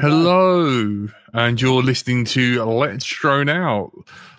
[0.00, 3.90] Hello, and you're listening to Let's Drone Out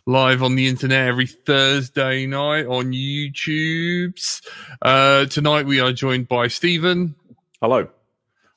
[0.05, 4.41] live on the internet every Thursday night on YouTube's.
[4.81, 7.13] Uh, tonight we are joined by Stephen,
[7.61, 7.89] Hello.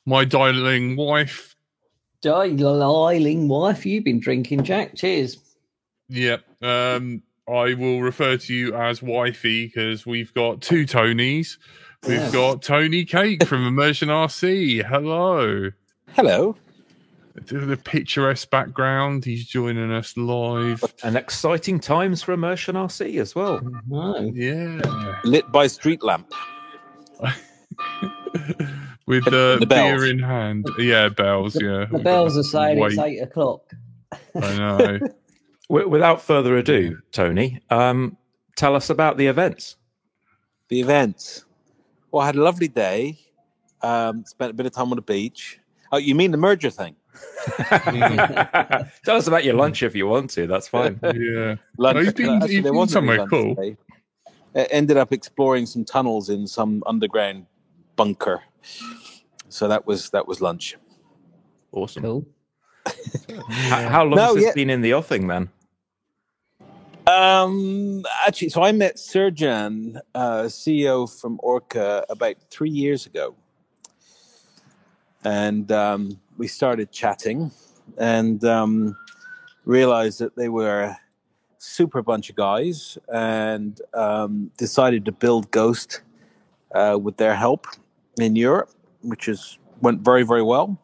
[0.07, 1.57] my darling wife.
[2.21, 4.95] Darling wife, you've been drinking, Jack.
[4.95, 5.39] Cheers.
[6.09, 6.45] Yep.
[6.63, 11.57] Um, I will refer to you as wifey because we've got two Tonys.
[12.07, 12.33] We've Yes.
[12.33, 14.85] got Tony Cake from Immersion RC.
[14.85, 15.71] Hello.
[16.15, 16.57] Hello.
[17.35, 19.25] The picturesque background.
[19.25, 20.85] He's joining us live.
[21.03, 23.61] And exciting times for Immersion RC as well.
[23.89, 24.19] No.
[24.35, 25.19] Yeah.
[25.25, 26.33] Lit by street lamp.
[29.07, 30.01] With And uh, the bells.
[30.01, 30.69] beer in hand.
[30.79, 31.61] Yeah, bells.
[31.61, 31.87] Yeah.
[31.91, 33.63] The bells are saying it's Wait, eight o'clock.
[34.35, 35.01] I know.
[35.69, 38.17] Without further ado, Tony, um,
[38.57, 39.77] tell us about the events.
[40.69, 41.45] The events.
[42.11, 43.19] Well, I had a lovely day.
[43.81, 45.59] Um, spent a bit of time on the beach.
[45.91, 46.95] Oh, you mean the merger thing?
[49.05, 50.47] tell us about your lunch if you want to.
[50.47, 50.99] That's fine.
[51.03, 51.57] yeah.
[51.79, 51.97] Lunch.
[51.97, 53.55] Oh, you've been- Actually, you've been somewhere cool.
[53.55, 53.77] today.
[54.55, 57.47] I ended up exploring some tunnels in some underground
[57.97, 58.43] bunker.
[59.49, 60.77] So that was that was lunch.
[61.73, 62.03] Awesome.
[62.03, 62.27] Cool.
[62.87, 64.53] H- how long No, has this yeah.
[64.55, 65.49] been in the offing then?
[67.07, 73.35] Um, actually, so I met Serjan, uh, CEO from Orqa, about three years ago,
[75.25, 77.51] and um, we started chatting,
[77.99, 78.97] and um,
[79.65, 81.01] realized that they were a
[81.59, 86.03] super bunch of guys, and um, decided to build Ghost
[86.75, 87.67] uh, with their help
[88.19, 88.71] in Europe,
[89.03, 90.81] which is went very very well,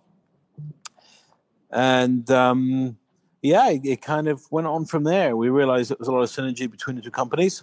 [1.70, 2.30] and.
[2.30, 2.96] Um,
[3.40, 5.36] yeah, it, it kind of went on from there.
[5.36, 7.62] We realized there was a lot of synergy between the two companies,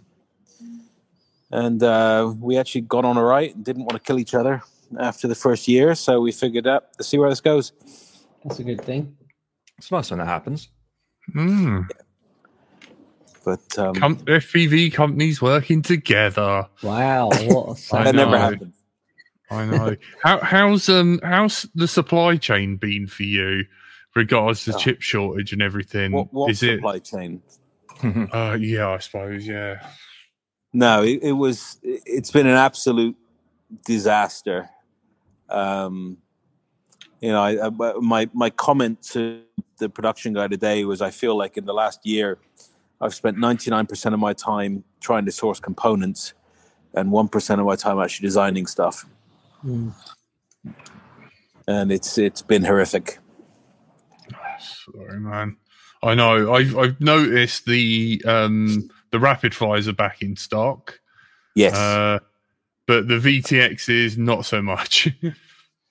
[1.52, 4.64] and uh, we actually got on all right and didn't want to kill each other
[5.00, 5.96] after the first year.
[5.96, 7.72] So we figured out to see where this goes.
[8.44, 9.16] That's a good thing.
[9.78, 10.70] It's nice when that happens.
[11.36, 11.90] Mm.
[13.44, 16.68] But um, Com- FPV companies working together.
[16.82, 17.30] Wow.
[17.30, 18.04] What a I sight.
[18.06, 18.74] that never happened.
[19.52, 19.96] I know.
[20.24, 23.66] How, how's um how's the supply chain been for you,
[24.16, 24.78] regards to Oh.
[24.80, 26.12] chip shortage and everything?
[26.14, 26.78] What, what Is it?
[26.78, 27.42] supply chain?
[28.04, 29.48] Uh, yeah, I suppose.
[29.48, 29.80] Yeah.
[30.74, 31.78] No, it, it was.
[31.84, 33.16] It's been an absolute
[33.86, 34.70] disaster.
[35.50, 36.18] Um,
[37.22, 37.70] you know, I, I,
[38.00, 39.42] my my comment to
[39.78, 42.38] the production guy today was, I feel like in the last year,
[43.02, 46.34] I've spent ninety nine percent of my time trying to source components,
[46.94, 49.06] and one percent of my time actually designing stuff,
[49.66, 49.94] Mm.
[51.68, 53.20] and it's it's been horrific.
[54.60, 55.58] Sorry, man.
[56.04, 56.54] I know.
[56.54, 61.00] I've I've noticed the um the rapid fires are back in stock,
[61.56, 61.74] Yes.
[61.76, 62.20] uh,
[62.88, 65.10] but the VTX is not so much.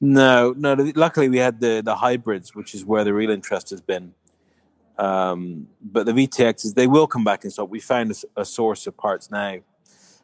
[0.01, 0.75] No, no.
[0.95, 4.13] Luckily, we had the the hybrids, which is where the real interest has been.
[4.99, 7.71] Um, but the VTXs, they will come back in stock.
[7.71, 9.61] We found a source of parts now.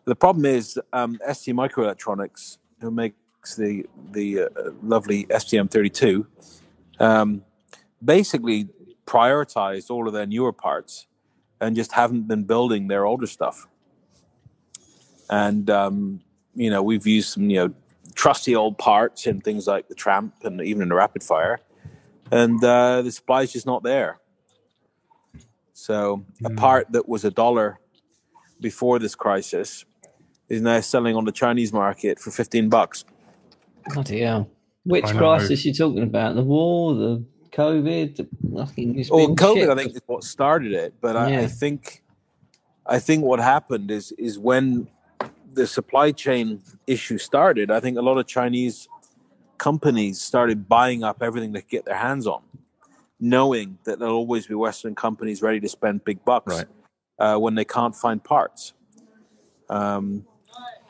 [0.04, 4.48] The problem is um, ST Microelectronics, who makes the the uh,
[4.82, 6.26] lovely STM32,
[6.98, 7.42] um,
[8.04, 8.68] basically
[9.06, 11.06] prioritized all of their newer parts
[11.60, 13.66] and just haven't been building their older stuff.
[15.28, 16.20] And um,
[16.54, 17.74] you know, we've used some you know
[18.14, 21.60] trusty old parts in things like the Tramp and even in the Rapid Fire,
[22.30, 24.18] and uh, the supply is just not there.
[25.72, 26.56] So a Mm.
[26.56, 27.78] part that was a dollar
[28.60, 29.84] before this crisis
[30.48, 33.04] is now selling on the Chinese market for fifteen bucks.
[33.94, 34.50] Bloody hell.
[34.84, 35.18] Which I know.
[35.18, 36.34] crisis you talking about?
[36.34, 38.94] The war, the COVID, the nothing.
[39.10, 40.94] Well, COVID, shit I think, is what started it.
[41.00, 41.40] But I, Yeah.
[41.40, 42.02] I think,
[42.86, 44.88] I think what happened is is when
[45.52, 47.70] the supply chain issue started.
[47.70, 48.88] I think a lot of Chinese
[49.58, 52.42] companies started buying up everything they could get their hands on,
[53.18, 56.66] knowing that there'll always be Western companies ready to spend big bucks Right.
[57.18, 58.72] uh, when they can't find parts.
[59.68, 60.26] Um,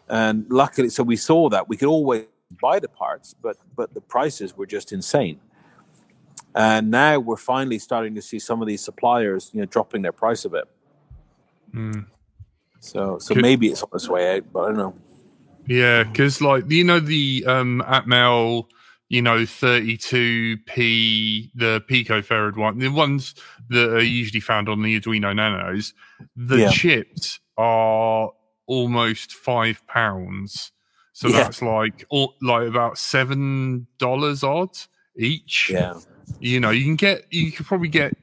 [0.09, 2.27] and luckily, so we saw that we could always
[2.61, 5.41] buy the parts, but but the prices were just insane.
[6.55, 10.13] And now we're finally starting to see some of these suppliers, you know, dropping their
[10.13, 10.65] price a bit.
[11.73, 12.07] Mm.
[12.81, 14.95] So so Could- maybe it's on its way out, but I don't know.
[15.67, 18.67] Yeah, because like you know the um Atmel,
[19.09, 19.39] you know,
[20.31, 23.35] 32p, the pico farad one, the ones
[23.69, 25.95] that are usually found on the Arduino Nanos,
[26.37, 26.71] the Yeah.
[26.71, 28.31] chips are
[28.67, 30.73] almost five pounds.
[31.13, 31.43] So Yeah.
[31.45, 34.77] that's like all, like about seven dollars odd
[35.17, 35.71] each.
[35.71, 35.95] Yeah.
[36.41, 38.15] You know, you can get you could probably get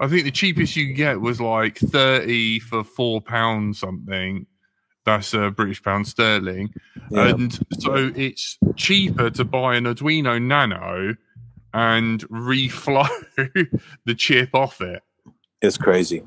[0.00, 4.46] I think the cheapest you could get was like 30 for four pounds something.
[5.04, 6.74] That's uh, British pound sterling.
[7.10, 7.28] yeah.
[7.28, 11.14] And so it's cheaper to buy an Arduino Nano
[11.72, 13.08] and reflow
[14.04, 15.02] the chip off it.
[15.62, 16.22] It's crazy.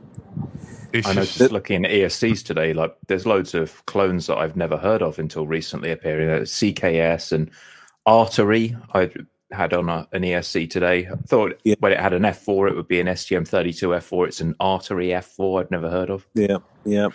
[0.93, 4.37] It's I know just, just looking at ESCs today, like there's loads of clones that
[4.37, 6.29] I've never heard of until recently appearing.
[6.43, 7.51] CKS and
[8.05, 8.75] Artery.
[8.93, 9.11] I
[9.51, 11.07] had on a, an ESC today.
[11.07, 11.75] I thought Yeah.
[11.79, 14.27] when it had an F4, it would be an STM32 F4.
[14.27, 15.61] It's an Artery F4.
[15.61, 16.27] I'd never heard of.
[16.33, 17.07] Yeah, yeah.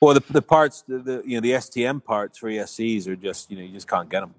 [0.00, 3.50] Well, the the parts, the, the you know the STM parts for ESCs are just
[3.50, 4.34] you know you just can't get them,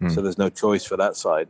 [0.00, 0.08] Hmm.
[0.08, 1.48] so there's no choice for that side.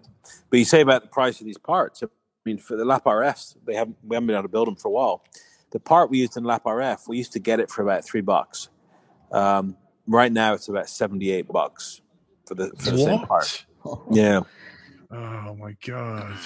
[0.51, 2.03] But you say about the price of these parts.
[2.03, 2.07] I
[2.45, 4.89] mean, for the Lap RFs, they haven't we haven't been able to build them for
[4.89, 5.23] a while.
[5.71, 8.21] The part we used in Lap RF, we used to get it for about three
[8.23, 8.69] bucks.
[9.31, 9.77] Um,
[10.09, 12.01] right now, it's about seventy eight bucks
[12.47, 13.67] for the for the same part.
[14.11, 14.41] Yeah.
[15.11, 16.37] Oh my god.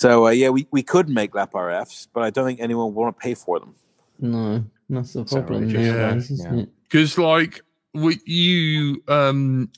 [0.00, 2.94] So uh, yeah, we, we could make Lap RFs, but I don't think anyone would
[2.94, 3.74] want to pay for them.
[4.18, 5.86] No, that's the It's problem outrageous.
[5.86, 6.64] Yeah, isn't yeah.
[6.84, 7.62] Because like
[7.94, 9.70] with you um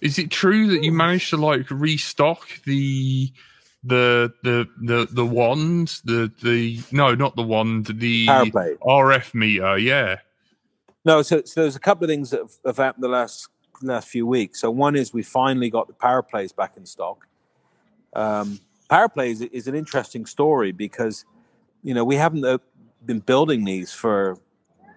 [0.00, 3.32] is it true that you managed to like restock the
[3.82, 10.18] the the the the wand the the no not the wand the RF meter yeah
[11.04, 13.48] No, so, so there's a couple of things that have, have happened the last
[13.82, 14.60] last few weeks.
[14.60, 17.26] So one is we finally got the power plays back in stock.
[18.14, 21.24] Um, power plays is an interesting story because
[21.82, 22.58] you know we haven't uh,
[23.04, 24.38] been building these for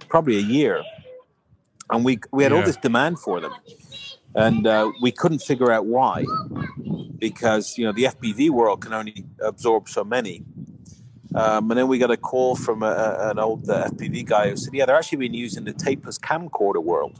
[0.08, 0.84] probably a year,
[1.90, 3.54] and we we had all this demand for them,
[4.36, 6.26] and uh, we couldn't figure out why
[7.20, 10.44] because you know the FPV world can only absorb so many.
[11.36, 14.58] Um, and then we got a call from a, an old uh, FPV guy who
[14.58, 17.20] said, "Yeah, they're actually being used in the tapeless camcorder world.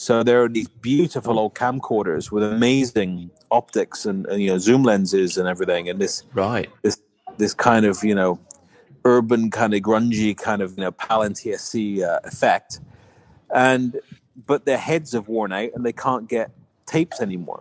[0.00, 4.82] So there are these beautiful old camcorders with amazing optics and, and, you know zoom
[4.82, 6.70] lenses and everything, and this Right.
[6.80, 7.02] this
[7.36, 8.40] this kind of you know
[9.04, 12.80] urban kind of grungy kind of you know PAL NTSC uh, effect,
[13.54, 14.00] and
[14.46, 16.50] but their heads have worn out and they can't get
[16.86, 17.60] tapes anymore.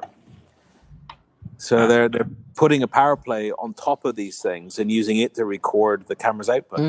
[1.57, 5.35] So they're they're putting a power play on top of these things and using it
[5.35, 6.79] to record the camera's output.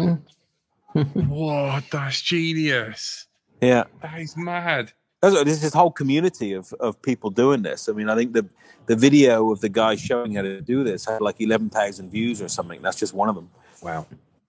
[0.95, 1.27] Mm.
[1.27, 3.27] what that's genius
[3.61, 7.89] Yeah, that is mad There's, there's this whole community of, of people doing this.
[7.89, 8.47] I mean, I think the
[8.87, 12.41] the video of the guy showing how to do this had like eleven thousand views
[12.41, 12.81] or something.
[12.83, 13.51] That's just one of them.
[13.83, 14.07] Wow.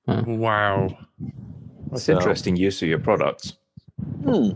[0.07, 0.97] wow
[1.91, 3.57] That's So- interesting use of your products.
[4.23, 4.49] Hmm.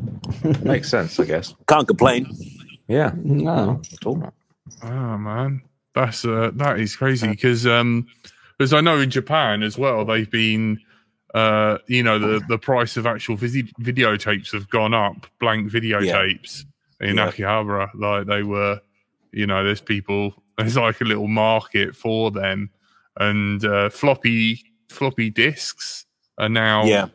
[0.64, 1.54] Makes sense, I guess.
[1.68, 2.32] Can't complain.
[2.88, 3.12] Yeah.
[3.16, 3.82] No.
[3.94, 4.34] At all.
[4.84, 5.62] oh man
[5.94, 8.08] that's uh that is crazy because um
[8.58, 10.80] because I know in Japan as well they've been
[11.36, 16.64] uh you know the the price of actual visi- videotapes have gone up blank videotapes
[17.02, 17.30] in Yeah.
[17.30, 17.90] Akihabara.
[17.94, 18.80] Like they were
[19.32, 22.70] you know there's people there's like a little market for them.
[23.20, 26.06] And uh floppy floppy disks
[26.38, 27.08] are now Yeah,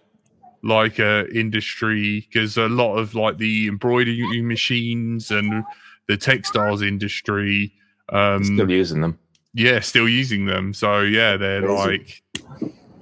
[0.62, 5.64] like a industry because a lot of like the embroidery machines and
[6.08, 7.72] the textiles industry
[8.10, 9.18] um Still using them.
[9.54, 10.74] yeah still using them.
[10.74, 12.22] So yeah they're like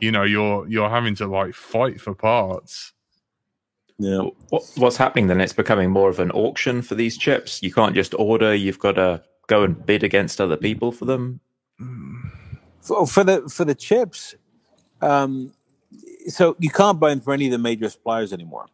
[0.00, 2.92] you know you're you're having to like fight for parts
[3.98, 4.28] yeah.
[4.50, 5.40] What, what's happening then?
[5.40, 7.62] It's becoming more of an auction for these chips.
[7.62, 8.54] You can't just order.
[8.54, 11.40] You've got to go and bid against other people for them.
[12.80, 14.34] For, for the for the chips,
[15.00, 15.52] um,
[16.28, 18.66] so you can't buy them from any of the major suppliers anymore.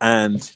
[0.00, 0.50] And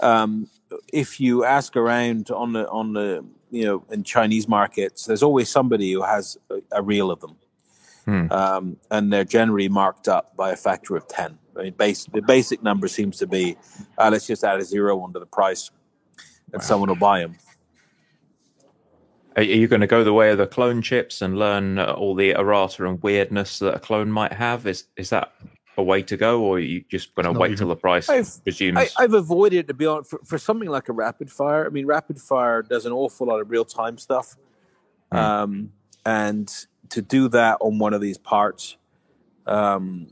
[0.00, 0.48] um,
[0.92, 5.50] if you ask around on the on the you know in Chinese markets, there's always
[5.50, 7.36] somebody who has a, a reel of them,
[8.04, 8.26] Hmm.
[8.32, 11.38] um, and they're generally marked up by a factor of ten.
[11.56, 13.56] I mean, base, the basic number seems to be
[13.98, 15.70] uh, let's just add a zero under the price,
[16.52, 17.36] and someone will buy them.
[19.36, 21.92] Are are you going to go the way of the clone chips and learn uh,
[21.92, 24.66] all the errata and weirdness that a clone might have?
[24.66, 25.32] Is is that
[25.78, 28.08] a way to go, or are you just going to wait even- till the price
[28.08, 28.92] I've- resumes?
[28.98, 31.66] I, I've avoided it to be honest for, for something like a rapid fire.
[31.66, 34.36] I mean, rapid fire does an awful lot of real time stuff,
[35.12, 35.18] Hmm.
[35.18, 35.72] um,
[36.04, 36.52] and
[36.92, 38.76] to do that on one of these parts,
[39.46, 40.08] um,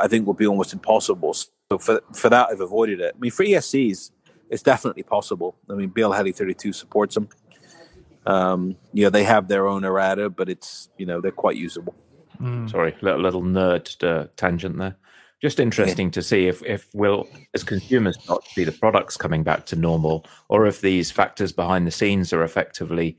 [0.00, 1.34] I think would be almost impossible.
[1.34, 3.14] so for for that, I've avoided it.
[3.14, 4.10] I mean, for ESCs,
[4.50, 5.56] it's definitely possible.
[5.70, 7.28] I mean, BL Heli 32 supports them.
[8.24, 11.94] Um, you know, they have their own errata, but it's you know they're quite usable.
[12.40, 12.70] Mm.
[12.70, 14.96] Sorry, little, little nerd uh, tangent there.
[15.42, 19.66] Just interesting to see if if will as consumers not see the products coming back
[19.66, 23.18] to normal, or if these factors behind the scenes are effectively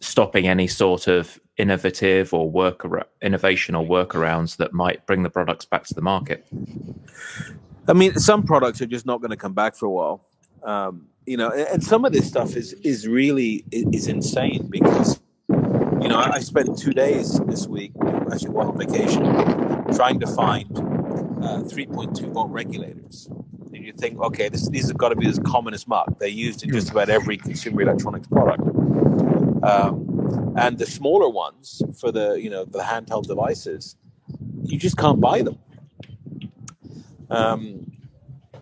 [0.00, 2.86] stopping any sort of innovative or work
[3.20, 6.46] innovation or workarounds that might bring the products back to the market.
[7.88, 10.26] I mean, some products are just not going to come back for a while.
[10.62, 16.08] Um, you know, and some of this stuff is is really is insane because you
[16.08, 17.92] know I I spent two days this week
[18.32, 19.22] actually while on vacation
[19.94, 20.66] trying to find
[21.42, 23.28] uh, 3.2 volt regulators.
[23.74, 26.18] And you think, okay, this, these have got to be as common as muck.
[26.18, 28.62] They're used in just about every consumer electronics product.
[29.62, 30.11] Um,
[30.56, 33.96] and the smaller ones for the you know the handheld devices,
[34.64, 35.58] you just can't buy them.
[37.30, 37.90] Um,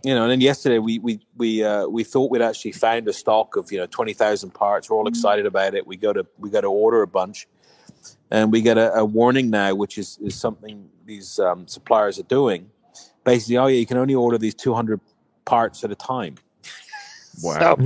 [0.02, 3.12] you know, and then yesterday we we we uh, we thought we'd actually found a
[3.12, 4.88] stock of you know twenty thousand parts.
[4.88, 5.86] We're all excited about it.
[5.86, 7.46] We go to we got to order a bunch,
[8.30, 12.24] and we get a, a warning now, which is is something these um, suppliers are
[12.24, 12.70] doing.
[13.24, 15.00] Basically, oh yeah, you can only order these two hundred
[15.44, 16.36] parts at a time.
[17.42, 17.76] Wow.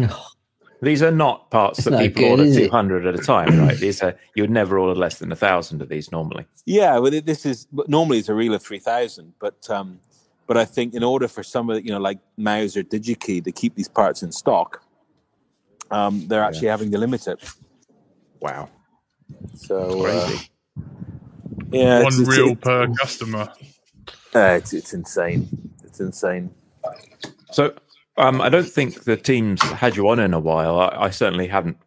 [0.83, 3.77] These are not parts It's that not people good, order 200 at a time, right?
[3.79, 6.47] These are you would never order less than a thousand of these normally.
[6.67, 10.01] Yeah, well, this is normally it's a reel of three thousand, but um,
[10.47, 13.43] but I think in order for some of the, you know like Mouser or DigiKey
[13.45, 14.83] to keep these parts in stock,
[15.91, 17.43] um, they're actually having to limit it.
[18.41, 18.69] Wow,
[19.57, 20.29] So uh,
[21.71, 23.51] yeah, One it's, it's, reel it- per customer.
[24.35, 25.49] uh, it's it's insane.
[25.85, 26.51] It's insane.
[27.53, 27.73] So
[28.17, 30.79] um, I don't think the team's had you on in a while.
[30.79, 31.79] I, I certainly haven't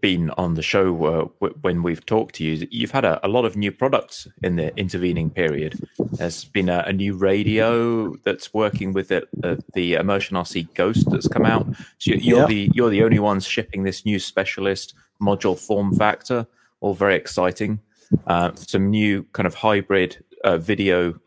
[0.00, 2.66] been on the show uh, w- when we've talked to you.
[2.70, 5.78] You've had a, a lot of new products in the intervening period.
[6.12, 11.08] There's been a, a new radio that's working with it, uh, the Immersion RC Ghost
[11.10, 11.66] that's come out.
[11.98, 12.46] So you- you're Yeah.
[12.46, 16.46] the you're the only ones shipping this new specialist module form factor.
[16.80, 17.80] All very exciting.
[18.26, 21.18] Uh, some new kind of hybrid uh, video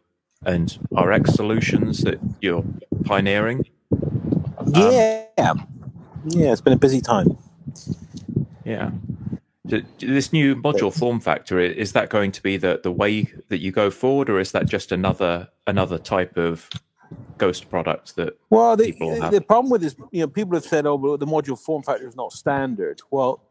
[0.45, 2.63] and RX solutions that you're
[3.03, 3.65] pioneering.
[4.73, 5.53] Yeah,
[6.25, 7.37] yeah, it's been a busy time.
[8.65, 8.91] Yeah.
[9.99, 13.71] This new module form factor is that going to be the, the way that you
[13.71, 16.67] go forward, or is that just another another type of
[17.37, 18.37] ghost product that?
[18.49, 18.91] Well, the,
[19.31, 22.07] the problem with this, you know, people have said, "Oh, well, the module form factor
[22.07, 23.43] is not standard." Well,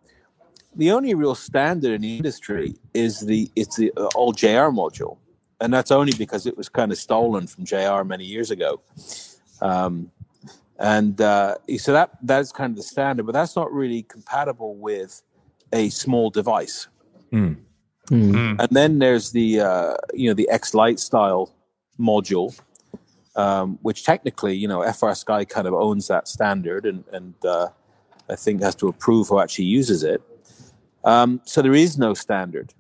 [0.75, 5.19] the only real standard in the industry is the it's the uh, old JR module,
[5.61, 8.81] and that's only because it was kind of stolen from JR many years ago.
[9.61, 10.11] Um,
[10.79, 15.23] and uh, so that that's kind of the standard, but that's not really compatible with
[15.73, 16.89] a small device.
[17.31, 17.55] Hmm.
[18.11, 18.59] Mm.
[18.59, 21.53] And then there's the uh, you know the X Lite style
[21.99, 22.59] module,
[23.37, 27.69] um, which technically you know FR Sky kind of owns that standard, and and uh,
[28.31, 30.23] I think has to approve who actually uses it.
[31.05, 32.73] Um, so there is no standard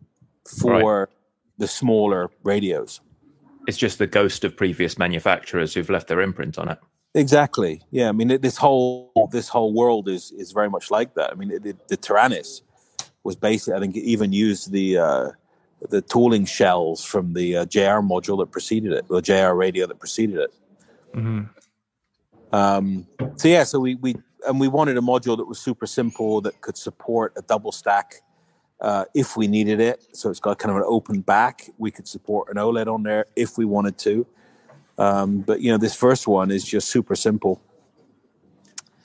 [0.47, 1.09] for
[1.59, 3.00] the smaller radios.
[3.67, 6.78] It's just the ghost of previous manufacturers who've left their imprint on it.
[7.15, 7.83] Exactly.
[7.91, 8.09] Yeah.
[8.09, 11.31] I mean, it- this whole this whole world is is very much like that.
[11.31, 12.62] I mean, the, the Taranis
[13.25, 15.31] was basically, I think, it even used the uh,
[15.91, 19.99] the tooling shells from the uh, JR module that preceded it, the JR radio that
[19.99, 20.55] preceded it.
[21.15, 21.49] Mhm.
[22.53, 26.41] Um, so yeah, so we we and we wanted a module that was super simple
[26.43, 28.23] that could support a double stack
[28.81, 30.05] uh, if we needed it.
[30.12, 31.69] So it's got kind of an open back.
[31.79, 34.27] We could support an OLED on there if we wanted to.
[34.99, 37.62] Um, but you know, this first one is just super simple.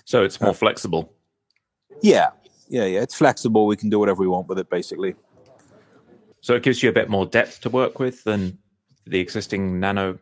[0.05, 1.13] So it's more flexible.
[2.01, 2.31] Yeah,
[2.67, 3.01] yeah, yeah.
[3.01, 3.67] It's flexible.
[3.67, 5.15] We can do whatever we want with it, basically.
[6.41, 8.57] So it gives you a bit more depth to work with than
[9.05, 10.19] the existing Nano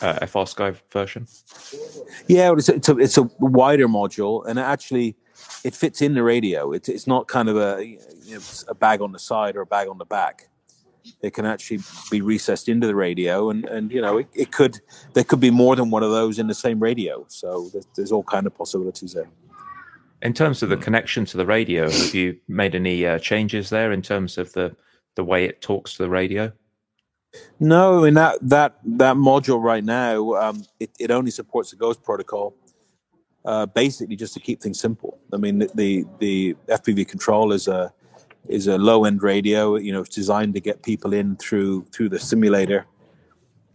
[0.00, 1.28] uh, FR Sky version.
[2.26, 5.16] Yeah, it's a, it's a it's a wider module, and it actually
[5.64, 6.72] it fits in the radio.
[6.72, 7.98] It's it's not kind of a you
[8.34, 10.48] know, a bag on the side or a bag on the back.
[11.22, 11.80] It can actually
[12.10, 14.80] be recessed into the radio, and and you know it, it could
[15.14, 17.24] there could be more than one of those in the same radio.
[17.28, 19.28] So there's, there's all kind of possibilities there.
[20.22, 23.92] In terms of the connection to the radio, have you made any uh, changes there
[23.92, 24.76] in terms of the
[25.16, 26.52] the way it talks to the radio?
[27.58, 31.76] No, I mean that that that module right now, um, it, it only supports the
[31.76, 32.54] Ghost protocol,
[33.44, 35.18] uh, basically just to keep things simple.
[35.32, 37.92] I mean, the the, the FPV control is a
[38.48, 39.76] is a low end radio.
[39.76, 42.86] You know, it's designed to get people in through through the simulator,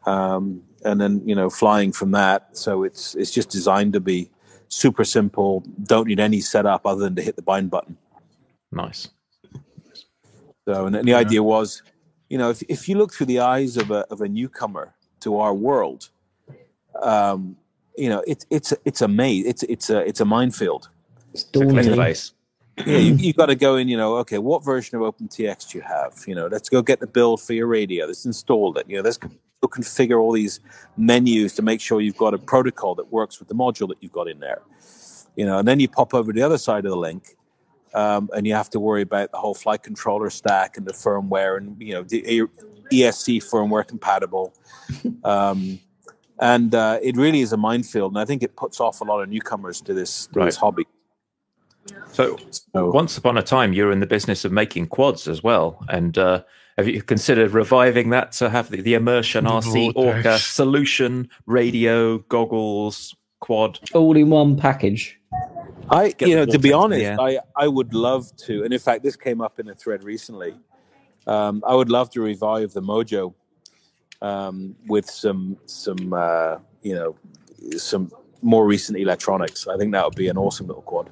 [0.06, 2.56] um, and then you know flying from that.
[2.58, 4.30] So it's it's just designed to be
[4.70, 5.64] super simple.
[5.84, 7.98] Don't need any setup other than to hit the bind button.
[8.72, 9.10] Nice.
[10.68, 11.82] So, and the idea was,
[12.30, 15.38] you know, if, if you look through the eyes of a, of a newcomer to
[15.40, 16.10] our world,
[17.02, 17.56] um,
[17.98, 19.46] you know, it's it's it's a maze.
[19.46, 20.90] It's it's a it's a minefield.
[21.34, 21.96] It's It's a cliff daunting.
[21.96, 22.34] face.
[22.86, 23.88] Yeah, you, you got to go in.
[23.88, 26.24] You know, okay, what version of OpenTX do you have?
[26.28, 28.06] You know, let's go get the build for your radio.
[28.06, 28.86] Let's install it.
[28.90, 29.30] You know, let's go
[29.64, 30.60] configure all these
[30.98, 34.12] menus to make sure you've got a protocol that works with the module that you've
[34.12, 34.62] got in there.
[35.36, 37.36] You know, and then you pop over to the other side of the link,
[37.94, 41.58] um, and you have to worry about the whole flight controller stack and the firmware
[41.58, 42.22] and you know the
[42.92, 44.54] ESC firmware compatible.
[45.24, 45.80] Um,
[46.40, 49.22] and uh, it really is a minefield, and I think it puts off a lot
[49.22, 50.46] of newcomers to this to Right.
[50.46, 50.86] this hobby.
[52.12, 52.38] So
[52.74, 55.84] So, once upon a time, you were in the business of making quads as well.
[55.90, 56.44] And uh,
[56.78, 62.20] have you considered reviving that to have the, the immersion The RC Orqa solution, radio,
[62.20, 63.80] goggles, quad?
[63.94, 65.20] All in one package.
[65.90, 68.64] I, Get you know, to be vortex in the honest, I, I would love to,
[68.64, 70.56] and in fact, this came up in a thread recently.
[71.26, 73.34] Um, I would love to revive the Mojo
[74.22, 77.16] um, with some, some, uh, you know,
[77.78, 79.68] some more recent electronics.
[79.68, 81.10] I think that would be an awesome little quad.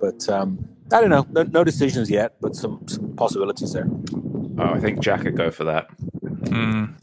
[0.00, 3.88] But um, I don't know, no, no decisions yet, but some, some possibilities there.
[4.58, 5.88] Oh, I think Jack could go for that.
[6.22, 6.94] Mm.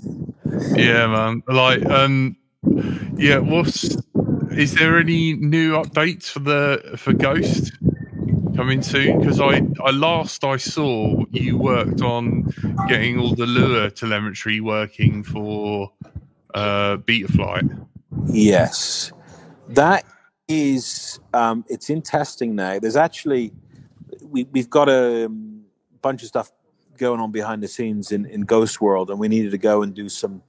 [0.76, 1.44] Yeah, man.
[1.48, 2.38] Like, um,
[3.18, 3.40] yeah.
[3.40, 3.98] What's
[4.52, 7.72] is there any new updates for the for Ghost
[8.56, 9.20] coming soon?
[9.20, 12.54] Because I, I last I saw you worked on
[12.88, 15.92] getting all the Lua telemetry working for
[16.54, 17.86] uh, Betaflight.
[18.28, 19.12] Yes,
[19.70, 20.06] that
[20.48, 21.20] is.
[21.34, 22.80] Um, it's in testing now.
[22.80, 23.54] There's actually
[24.24, 25.64] we we've got a um,
[26.02, 26.52] bunch of stuff
[26.98, 29.94] going on behind the scenes in in Ghost World, and we needed to go and
[29.94, 30.42] do some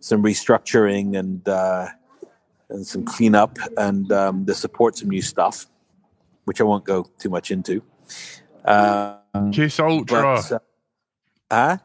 [0.00, 1.88] some restructuring and uh,
[2.68, 5.66] and some cleanup and um, to support some new stuff,
[6.44, 7.82] which I won't go too much into.
[8.64, 10.42] Um, Kiss Ultra.
[10.48, 10.58] but, uh,
[11.50, 11.76] huh?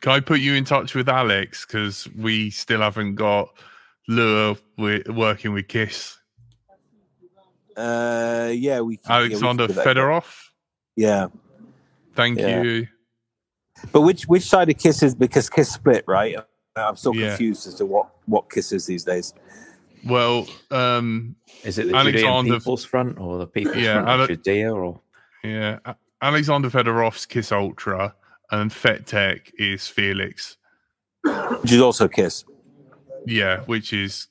[0.00, 3.48] Can I put you in touch with Alex because we still haven't got
[4.06, 6.18] Lua with, working with Kiss.
[7.76, 8.96] Uh, yeah, we.
[8.98, 9.86] can Alexander do that.
[9.86, 10.24] Fedorov.
[10.96, 11.28] Yeah.
[12.14, 12.62] Thank Yeah.
[12.62, 12.86] you.
[13.92, 16.36] But which which side of Kiss is because Kiss split, right?
[16.76, 17.28] I'm still Yeah.
[17.30, 19.34] confused as to what what Kiss is these days.
[20.06, 21.34] Well, um,
[21.64, 24.74] Is it the Alexander- Judean People's Front or the People's Yeah, Front Ale- of Judea?
[24.74, 25.00] Or
[25.42, 25.78] yeah,
[26.22, 28.14] Alexander Fedorov's Kiss Ultra
[28.50, 30.56] and FETtec is Felix.
[31.22, 32.44] Which is also Kiss.
[33.26, 34.28] Yeah, which is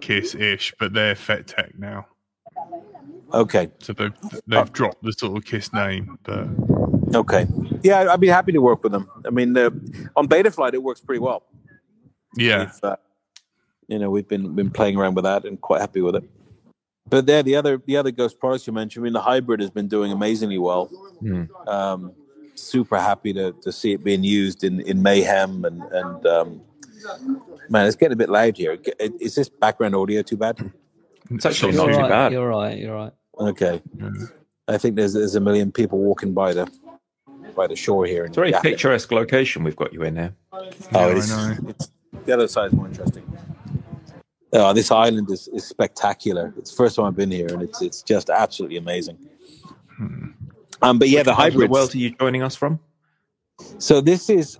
[0.00, 2.06] Kiss-ish, but they're FETtec now.
[3.32, 4.12] Okay, So they've
[4.46, 6.48] they've dropped the sort of Kiss name, but
[7.14, 7.46] okay,
[7.82, 9.08] yeah, I'd be happy to work with them.
[9.24, 9.70] I mean, uh,
[10.16, 11.44] on Betaflight it works pretty well.
[12.36, 12.96] yeah, We've, uh,
[13.88, 16.24] you know, we've been been playing around with that and quite happy with it.
[17.08, 19.70] But there, the other the other Ghost products you mentioned, I mean, the hybrid has
[19.70, 20.86] been doing amazingly well.
[21.20, 21.44] Hmm.
[21.68, 22.12] Um,
[22.54, 26.60] super happy to, to see it being used in, in Mayhem and and um,
[27.68, 28.78] man, it's getting a bit loud here.
[28.98, 30.72] Is this background audio too bad?
[31.30, 32.32] It's actually not not You're too bad.
[32.32, 32.78] You're right.
[32.78, 33.12] You're right.
[33.40, 34.10] Okay, Yeah.
[34.68, 36.70] I think there's there's a million people walking by the
[37.56, 38.24] by the shore here.
[38.26, 38.60] It's a very Yeah.
[38.60, 40.34] picturesque location we've got you in here.
[40.52, 41.30] Oh, Yeah, it I is.
[41.30, 41.56] know.
[41.68, 41.90] It's,
[42.26, 43.24] the other side is more interesting.
[44.52, 46.52] Oh, this island is, is spectacular.
[46.58, 49.16] It's the first time I've been here, and it's it's just absolutely amazing.
[49.96, 50.26] Hmm.
[50.82, 51.68] Um, but yeah, the Part hybrid.
[51.68, 52.80] the world are you joining us from?
[53.78, 54.58] So this is,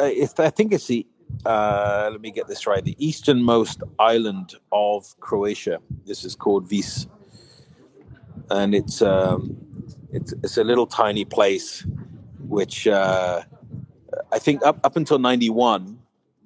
[0.00, 1.06] uh, it's, I think it's the.
[1.46, 2.84] Uh, let me get this right.
[2.84, 5.78] The easternmost island of Croatia.
[6.04, 7.06] This is called Vis,
[8.60, 9.56] and it's um,
[10.12, 11.86] it's it's a little tiny place,
[12.48, 13.42] which uh,
[14.32, 15.98] I think up up until ninety one,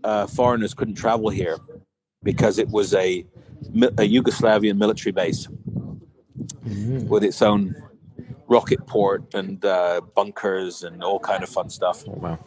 [0.04, 1.58] uh, foreigners couldn't travel here
[2.22, 3.24] because it was a
[4.04, 5.48] a Yugoslavian military base
[6.66, 7.06] Mm.
[7.08, 7.74] with its own
[8.48, 12.04] rocket port and uh, bunkers and all kind of fun stuff.
[12.08, 12.38] Oh, wow.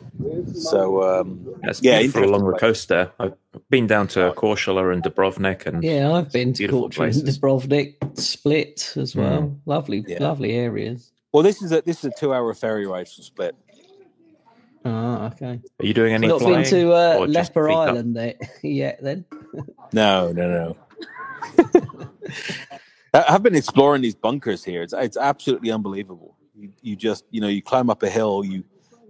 [0.53, 1.27] So um,
[1.63, 2.61] That's Yeah, beautiful interesting along the place.
[2.61, 3.11] coast there.
[3.19, 3.33] I've
[3.69, 7.39] been down to Korčula and Dubrovnik and Yeah, I've been to Beautiful Kortrijk, places.
[7.39, 9.55] Dubrovnik, Split as well.
[9.65, 10.17] Lovely, Yeah.
[10.23, 11.11] lovely areas.
[11.33, 13.55] well, this is a this is a two hour ferry ride from Split.
[14.85, 15.59] Ah, okay.
[15.79, 16.61] are you doing any Not flying?
[16.61, 17.69] been to uh, Leper?
[17.69, 18.99] Island there yet?
[19.03, 19.25] Then
[19.93, 20.75] No, no,
[21.57, 21.63] no.
[23.13, 24.81] I- I've been exploring these bunkers here.
[24.83, 26.37] It's it's absolutely unbelievable.
[26.55, 28.63] You, you just you know you climb up a hill, you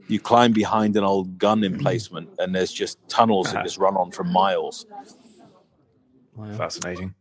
[0.09, 4.11] you climb behind an old gun emplacement, and there's just tunnels that just run on
[4.11, 4.85] for miles.
[6.35, 6.51] wow.
[6.53, 7.13] Fascinating.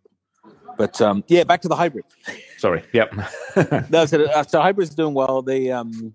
[0.78, 2.04] But um, yeah, back to the hybrid.
[2.56, 2.82] Sorry.
[2.92, 3.14] Yep.
[3.90, 5.42] No, so, uh, so hybrid's doing well.
[5.42, 6.14] They, um,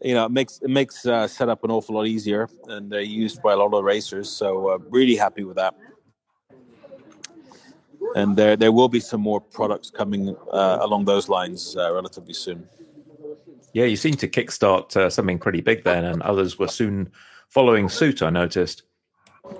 [0.00, 3.42] you know, it makes it makes uh, setup an awful lot easier, and they're used
[3.42, 4.30] by a lot of racers.
[4.30, 5.74] So uh, really happy with that.
[8.14, 12.34] And there there will be some more products coming uh, along those lines uh, relatively
[12.34, 12.68] soon.
[13.72, 17.10] Yeah, you seem to kickstart uh, something pretty big then, and others were soon
[17.48, 18.22] following suit.
[18.22, 18.82] I noticed.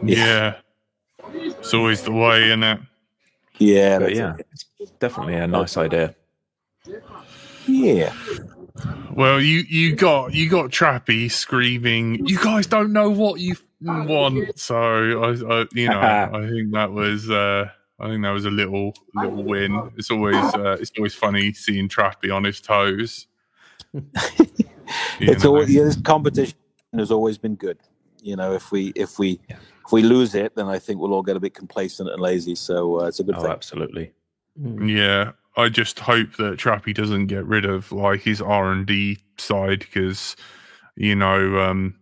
[0.02, 0.56] yeah.
[1.34, 2.80] It's always the way, isn't it?
[3.58, 4.46] Yeah, But yeah, it.
[4.80, 6.14] it's definitely a nice idea.
[7.66, 8.12] yeah.
[9.14, 12.26] Well, you you got you got Trappy screaming.
[12.26, 14.58] You guys don't know what you want.
[14.58, 15.28] So I,
[15.60, 16.00] I you know
[16.32, 17.68] I think that was uh,
[18.00, 19.92] I think that was a little little win.
[19.96, 23.26] It's always uh, it's always funny seeing Trappy on his toes.
[25.18, 25.50] You it's know.
[25.50, 26.56] always yeah, this competition
[26.94, 27.78] has always been good.
[28.22, 31.22] You know, if we if we if we lose it, then I think we'll all
[31.22, 32.54] get a bit complacent and lazy.
[32.54, 33.52] So uh, it's a good Oh, thing.
[33.52, 34.12] absolutely.
[34.60, 34.88] Mm.
[34.88, 39.18] Yeah, I just hope that Trappy doesn't get rid of like his R and D
[39.38, 40.36] side because
[40.96, 41.96] you know um,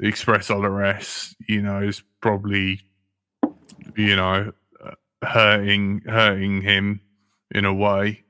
[0.00, 2.80] Express LRS, you know, is probably
[3.96, 4.52] you know
[4.84, 4.92] uh,
[5.26, 7.00] hurting hurting him
[7.52, 8.22] in a way.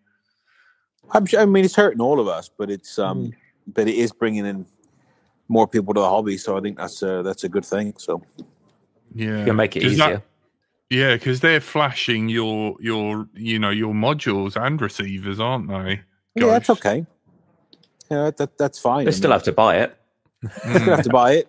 [1.12, 3.32] I'm sure, I mean, it's hurting all of us, but it's um, Mm.
[3.74, 4.66] but it is bringing in
[5.48, 6.36] more people to the hobby.
[6.38, 7.94] So I think that's a that's a good thing.
[7.98, 8.22] So
[9.14, 10.22] Yeah, You can make it 'Cause that- easier.
[10.90, 16.00] yeah, because they're flashing your your you know your modules and receivers, aren't they?
[16.34, 17.06] yeah, that's okay.
[18.10, 19.04] Yeah, that that's fine.
[19.04, 19.96] They still have to buy it.
[20.60, 21.48] Still have to buy it,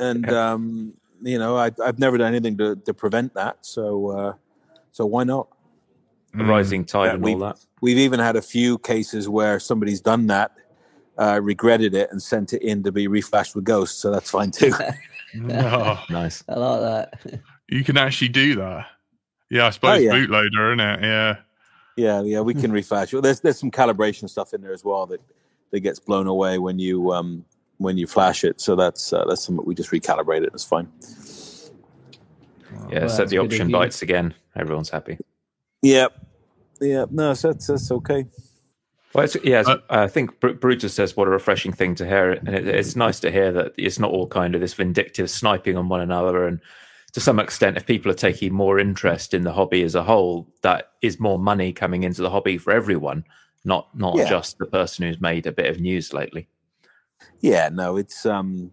[0.00, 3.58] and um, you know, I, I've never done anything to, to prevent that.
[3.66, 4.32] So uh,
[4.92, 5.48] so why not?
[6.36, 6.48] The Mm.
[6.48, 7.58] rising tide Yeah, and we- all that.
[7.80, 10.52] We've even had a few cases where somebody's done that,
[11.18, 14.00] uh, regretted it, and sent it in to be reflashed with Ghost.
[14.00, 14.72] So that's fine too.
[15.50, 16.42] Oh, Nice.
[16.48, 17.40] I like that.
[17.68, 18.86] you can actually do that.
[19.50, 20.12] Yeah, I suppose Oh, yeah.
[20.12, 21.02] bootloader, isn't it?
[21.02, 21.36] Yeah.
[21.96, 23.12] yeah, yeah, we can reflash.
[23.12, 25.20] Well, there's there's some calibration stuff in there as well that
[25.72, 27.44] that gets blown away when you um
[27.78, 28.60] when you flash it.
[28.60, 30.50] So that's uh, that's something we just recalibrate it.
[30.54, 30.88] It's fine.
[32.90, 33.76] Yeah, Well, set the option you.
[33.76, 34.34] bytes again.
[34.54, 35.18] Everyone's happy.
[35.82, 36.25] Yep.
[36.80, 37.06] Yeah.
[37.10, 38.26] No, that's that's okay.
[39.14, 42.06] Well, it's, yeah, it's- Uh, I think Bru- Brutus says what a refreshing thing to
[42.06, 45.30] hear, and it, it's nice to hear that it's not all kind of this vindictive
[45.30, 46.46] sniping on one another.
[46.46, 46.60] And
[47.12, 50.52] to some extent, if people are taking more interest in the hobby as a whole,
[50.62, 53.24] that is more money coming into the hobby for everyone,
[53.64, 54.28] not not Yeah.
[54.28, 56.48] just the person who's made a bit of news lately.
[57.40, 58.72] Yeah, no, it's um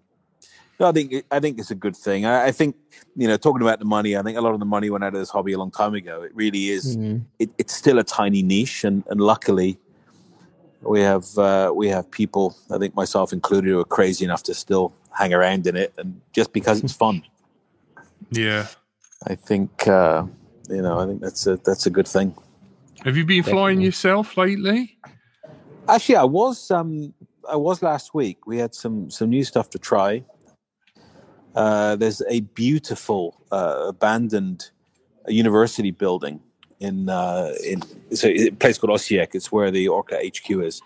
[0.83, 2.25] no, I think I think it's a good thing.
[2.25, 2.75] I, I think
[3.15, 5.13] you know, talking about the money, I think a lot of the money went out
[5.13, 6.21] of this hobby a long time ago.
[6.23, 6.97] It really is.
[6.97, 7.23] Mm.
[7.39, 9.79] It, it's still a tiny niche, and, and luckily,
[10.81, 12.55] we have uh, we have people.
[12.69, 16.19] I think myself included, who are crazy enough to still hang around in it, and
[16.33, 17.23] just because it's fun.
[18.31, 18.65] Yeah.
[19.27, 20.25] I think uh,
[20.67, 20.97] you know.
[20.97, 22.35] I think that's a that's a good thing.
[23.05, 24.97] Have you been flying yourself lately?
[25.87, 27.13] Actually, I was um
[27.47, 28.47] I was last week.
[28.47, 30.23] We had some some new stuff to try.
[31.55, 34.71] Uh, there's a beautiful uh, abandoned
[35.27, 36.41] university building
[36.79, 39.29] in uh, in it's a, a place called Osijek.
[39.35, 40.81] It's where the Orqa HQ is,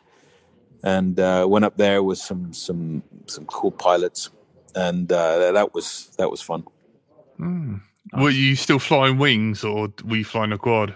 [0.83, 4.29] and uh, went up there with some some some cool pilots,
[4.75, 6.65] and uh, that was that was fun.
[7.37, 7.75] Hmm.
[8.13, 10.95] Were you still flying wings or were you flying a quad?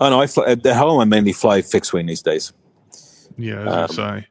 [0.00, 2.52] Oh no, I fly, at home I mainly fly fixed wing these days.
[3.38, 4.26] Yeah, Um, I say.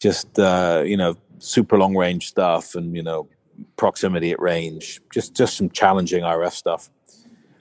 [0.00, 3.28] just uh, you know super long range stuff and you know
[3.76, 6.90] proximity at range just just some challenging rf stuff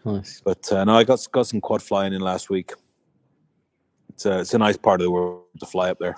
[0.04, 0.42] Nice.
[0.44, 2.74] but uh, no i got got some quad flying in last week
[4.10, 6.16] it's a, it's a nice part of the world to fly up there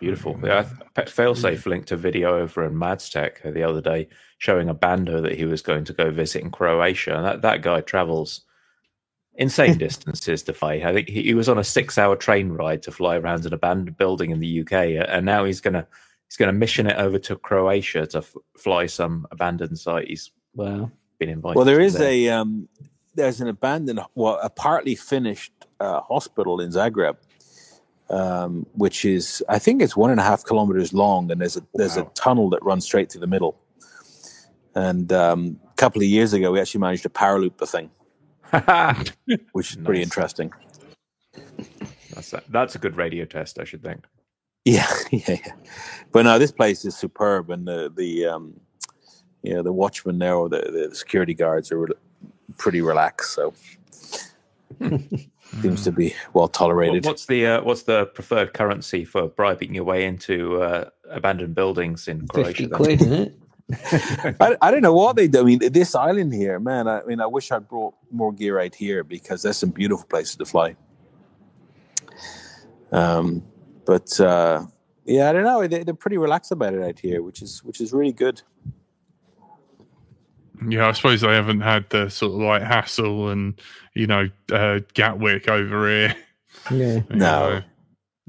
[0.00, 0.38] Beautiful.
[0.44, 4.74] Yeah, I- Pe- Failsafe linked a video over in Madstech the other day showing a
[4.74, 7.16] bando that he was going to go visit in Croatia.
[7.16, 8.42] And that, that guy travels
[9.36, 10.74] insane distances to fly.
[10.84, 13.54] I think he, he was on a six hour train ride to fly around an
[13.54, 14.72] abandoned building in the UK.
[15.08, 15.86] And now he's going to
[16.34, 20.08] he's going to mission it over to Croatia to f- fly some abandoned site.
[20.08, 20.90] He's Wow.
[21.20, 21.56] been invited.
[21.56, 22.68] well there to is a um,
[23.14, 27.16] there's an abandoned well a partly finished uh, hospital in zagreb
[28.10, 31.62] um, which is i think it's one and a half kilometers long and there's a
[31.74, 33.56] there's a tunnel that runs straight through the middle
[34.76, 37.90] and um, a couple of years ago we actually managed to paraloop the thing
[39.52, 40.52] which is pretty interesting
[42.14, 44.04] that's, a, that's a good radio test, I should think.
[44.64, 45.52] Yeah, yeah, yeah.
[46.14, 48.60] But no, this place is superb, and the the um,
[49.42, 51.88] you know the watchmen there or the, the security guards are re-
[52.56, 53.52] pretty relaxed, so
[55.60, 57.04] seems to be well tolerated.
[57.04, 62.06] What's the uh, what's the preferred currency for bribing your way into uh, abandoned buildings
[62.06, 62.68] in Croatia?
[62.68, 64.36] 50 quid, isn't it?
[64.40, 65.40] I, I don't know what they do.
[65.40, 66.86] I mean, this island here, man.
[66.86, 70.36] I mean, I wish I'd brought more gear out here because there's some beautiful places
[70.36, 70.76] to fly.
[72.92, 73.42] Um,
[73.84, 74.66] but uh,
[75.04, 75.66] yeah, I don't know.
[75.66, 78.42] They, they're pretty relaxed about it out here, which is which is really good.
[80.66, 83.60] Yeah, I suppose they haven't had the sort of like hassle and
[83.94, 86.16] you know uh, Gatwick over here.
[86.70, 86.94] Yeah.
[86.94, 87.16] you No.
[87.16, 87.62] know.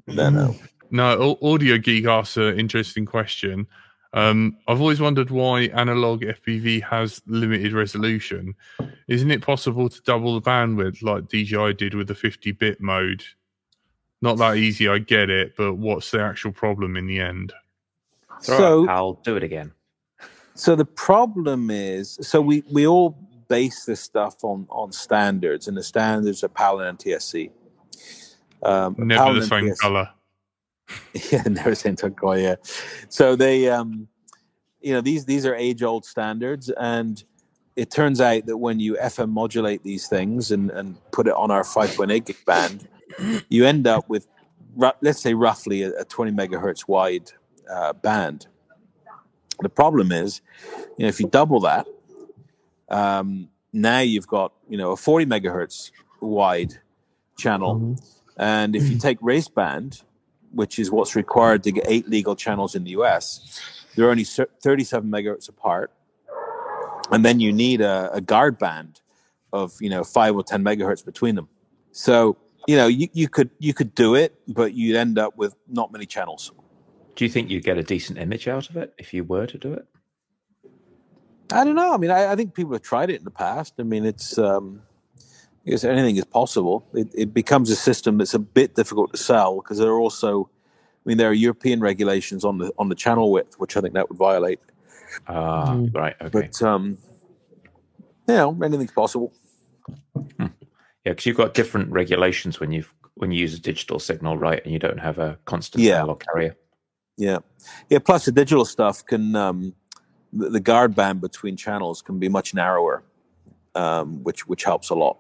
[0.08, 0.56] No, no.
[0.92, 3.68] No, Audio Geek asks an interesting question.
[4.14, 8.54] Um, I've always wondered why analog FPV has limited resolution.
[9.10, 13.24] Isn't it possible to double the bandwidth like DJI did with the 50 bit mode?
[14.26, 17.54] Not that easy, I get it, but what's the actual problem in the end?
[18.42, 19.14] Throw So- it, pal.
[19.24, 19.72] Do it again.
[20.56, 23.18] So the problem is, so we we all
[23.50, 27.52] base this stuff on on standards, and the standards are PAL and NTSC.
[28.64, 30.10] Um, PAL Never the same NTSC color.
[31.32, 32.42] yeah, never seen turquoise.
[32.42, 32.56] Yeah,
[33.10, 34.08] so they, um,
[34.82, 37.24] you know, these these are age old standards, and
[37.76, 41.52] it turns out that when you FM modulate these things and and put it on
[41.52, 42.88] our 5.8 gig band,
[43.50, 44.28] you end up with,
[45.02, 47.32] let's say, roughly a, a 20 megahertz wide
[47.70, 48.48] uh, band.
[49.62, 50.42] The problem is,
[50.98, 51.88] you know, if you double that,
[52.90, 56.74] um, now you've got you know a 40 megahertz wide
[57.38, 57.76] channel.
[57.76, 58.06] Mhm.
[58.38, 60.02] And if you take race band,
[60.52, 63.60] which is what's required to get eight legal channels in the US,
[63.96, 65.92] they're only 37 megahertz apart.
[67.12, 69.02] And then you need a, a guard band
[69.54, 71.48] of you know five or 10 megahertz between them.
[71.92, 75.56] So you know you, you could you could do it, but you'd end up with
[75.68, 76.52] not many channels.
[77.16, 79.58] Do you think you'd get a decent image out of it if you were to
[79.58, 79.86] do it?
[81.54, 81.94] I don't know.
[81.94, 83.76] I mean, I, I think people have tried it in the past.
[83.80, 84.82] I mean, it's um,
[85.66, 86.86] I guess anything is possible.
[86.94, 90.50] It, it becomes a system that's a bit difficult to sell because there are also,
[90.54, 93.94] I mean, there are European regulations on the on the channel width, which I think
[93.94, 94.60] that would violate.
[95.28, 95.94] Ah, Mm.
[95.96, 96.16] right.
[96.20, 96.50] Okay.
[96.50, 96.98] But um,
[98.28, 99.32] you know, anything's possible.
[101.06, 102.84] Yeah, because you've got different regulations when you
[103.16, 104.62] when you use a digital signal, right?
[104.64, 106.00] And you don't have a constant Yeah.
[106.00, 106.58] analog carrier.
[107.18, 107.40] Yeah,
[107.90, 108.00] yeah.
[108.00, 109.74] Plus, the digital stuff can um,
[110.34, 113.04] the, the guard band between channels can be much narrower,
[113.76, 115.18] um, which which helps a lot.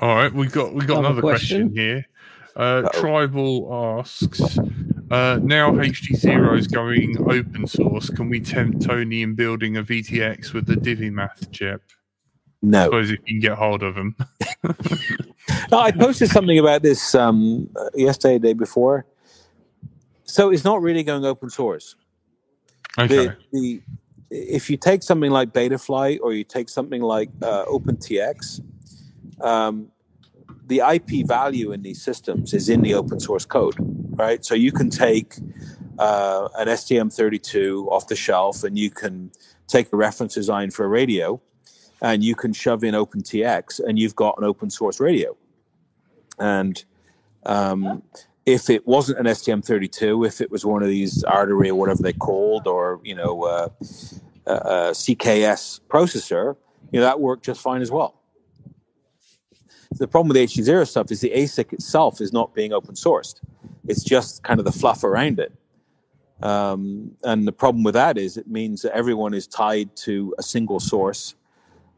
[0.00, 1.76] All right, we got we got Another another question, question?
[1.76, 2.06] here.
[2.54, 4.58] Uh, Tribal asks,
[5.10, 8.10] uh, now HD Zero is going open source.
[8.10, 11.82] Can we tempt Tony in building a VTX with the DiviMath chip?
[12.62, 14.16] No, Suppose you can get hold of them.
[15.70, 19.06] No, I posted something about this um, yesterday, the day before.
[20.24, 21.96] So it's not really going open source.
[22.98, 23.28] Okay.
[23.28, 23.82] The, the
[24.30, 28.60] if you take something like Betaflight or you take something like uh, OpenTX,
[29.40, 29.88] um,
[30.66, 33.74] the IP value in these systems is in the open source code,
[34.16, 34.44] right?
[34.44, 35.36] So you can take
[35.98, 39.30] uh, an STM32 off the shelf and you can
[39.68, 41.40] take a reference design for a radio
[42.02, 45.36] and you can shove in OpenTX and you've got an open source radio.
[46.38, 46.84] And
[47.46, 48.02] um,
[48.44, 52.12] if it wasn't an STM32, if it was one of these artery or whatever they
[52.12, 53.68] called, or you know, uh,
[54.46, 56.56] uh, uh, CKS processor,
[56.90, 58.18] you know, that worked just fine as well.
[59.92, 62.94] The problem with the HD Zero stuff is the ASIC itself is not being open
[62.94, 63.36] sourced.
[63.86, 65.52] It's just kind of the fluff around it.
[66.42, 70.42] Um, and the problem with that is it means that everyone is tied to a
[70.42, 71.36] single source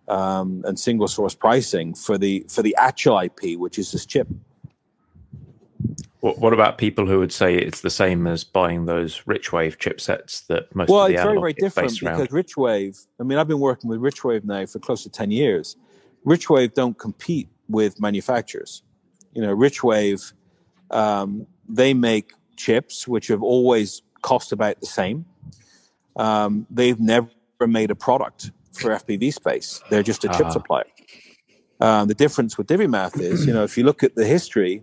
[0.08, 4.28] um, and single source pricing for the for the actual IP, which is this chip.
[6.20, 10.46] What, what about people who would say it's the same as buying those Richwave chipsets
[10.46, 13.06] that most well, of the it's very, very different because Richwave.
[13.20, 15.76] I mean, I've been working with Richwave now for close to ten years.
[16.24, 18.82] Richwave don't compete with manufacturers.
[19.34, 20.32] You know, Richwave,
[20.90, 25.26] um, they make chips which have always cost about the same.
[26.16, 27.28] Um, they've never
[27.66, 29.82] made a product for FPV space.
[29.90, 30.50] They're just a chip Ah.
[30.50, 30.84] supplier.
[31.80, 34.82] Um, the difference with DiviMath is, you know, if you look at the history,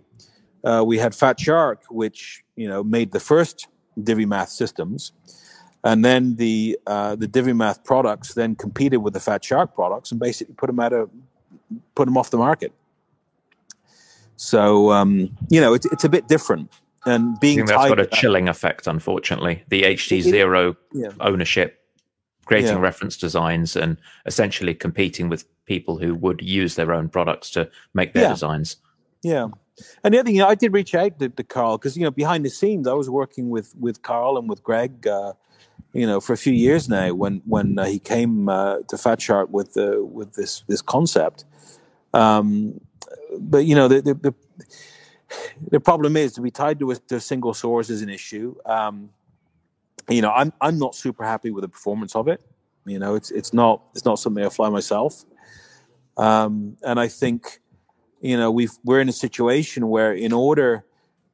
[0.64, 5.12] uh, we had Fat Shark, which you know made the first DiviMath systems,
[5.84, 10.20] and then the uh, the DiviMath products then competed with the Fat Shark products and
[10.20, 11.10] basically put them out of
[11.94, 12.72] put them off the market.
[14.36, 16.70] So um, you know it's it's a bit different,
[17.04, 19.64] and I being think that's got a chilling effect, unfortunately.
[19.68, 21.08] The HD Zero yeah.
[21.20, 21.81] ownership,
[22.44, 22.80] creating Yeah.
[22.80, 28.12] reference designs, and essentially competing with people who would use their own products to make
[28.12, 28.32] their Yeah.
[28.32, 28.76] designs.
[29.22, 29.48] Yeah.
[30.04, 32.04] And the other thing, you know, I did reach out to, to Carl because you
[32.04, 35.32] know behind the scenes I was working with with Carl and with Greg, uh,
[35.92, 37.14] you know, for a few years now.
[37.14, 41.44] When when uh, he came uh, to Fat Shark with the with this this concept,
[42.12, 42.80] um,
[43.38, 44.34] but you know the, the the
[45.70, 48.54] the problem is to be tied to a, to a single source is an issue.
[48.66, 49.10] Um,
[50.08, 52.42] you know, I'm I'm not super happy with the performance of it.
[52.84, 55.24] You know, it's it's not it's not something I fly myself,
[56.16, 57.60] um, and I think
[58.20, 60.84] you know we've we're in a situation where in order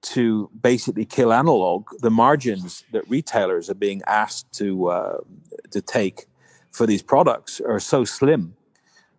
[0.01, 5.19] to basically kill analog the margins that retailers are being asked to uh,
[5.71, 6.27] to take
[6.71, 8.55] for these products are so slim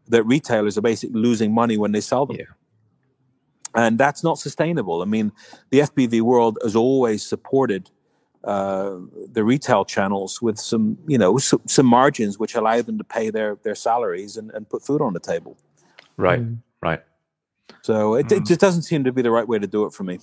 [0.08, 2.46] that retailers are basically losing money when they sell them Yeah.
[3.76, 5.32] and that's not sustainable i mean
[5.70, 7.90] the fpv world has always supported
[8.44, 8.96] uh,
[9.32, 13.30] the retail channels with some, you know, some, some margins which allow them to pay
[13.30, 15.58] their their salaries and, and put food on the table.
[16.18, 16.58] Right, Mm.
[16.82, 17.02] right.
[17.82, 18.48] So it, it Mm.
[18.48, 20.20] just doesn't seem to be the right way to do it for me.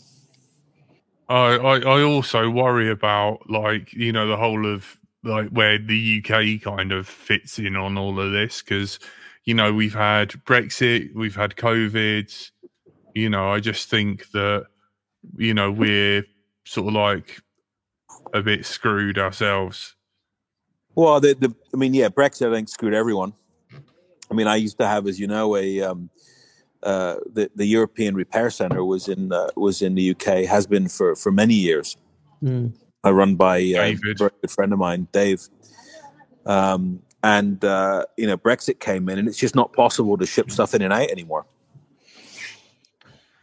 [1.28, 6.22] I, I I also worry about like you know the whole of like where the
[6.24, 8.98] UK kind of fits in on all of this because
[9.44, 12.50] you know we've had Brexit, we've had COVID.
[13.14, 14.66] You know, I just think that
[15.36, 16.24] you know we're
[16.64, 17.40] sort of like
[18.36, 19.94] a bit screwed ourselves.
[20.94, 23.32] Well, the, the I mean, yeah, Brexit I think screwed everyone.
[24.30, 26.10] I mean, I used to have, as you know, a um,
[26.82, 30.88] uh, the the European Repair Center was in uh, was in the UK, has been
[30.88, 31.96] for for many years.
[32.42, 32.72] Mm.
[33.04, 34.18] I run by uh, a David.
[34.18, 35.48] very good friend of mine, Dave.
[36.44, 40.50] Um, and uh, you know, Brexit came in, and it's just not possible to ship
[40.50, 41.46] stuff in and out anymore.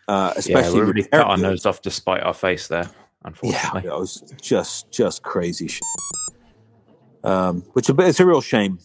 [0.08, 1.42] Uh, Yeah, especially we with really repair cut our goods.
[1.44, 2.90] nose off despite our face there,
[3.24, 3.90] Yeah, unfortunately.
[3.90, 5.84] it was just just crazy shit.
[7.24, 8.80] Um, which a bit, it's a real shame,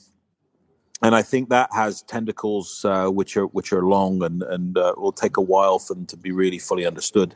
[1.03, 4.95] and I think that has tentacles uh, which are which are long and and uh,
[4.97, 7.35] will take a while for them to be really fully understood.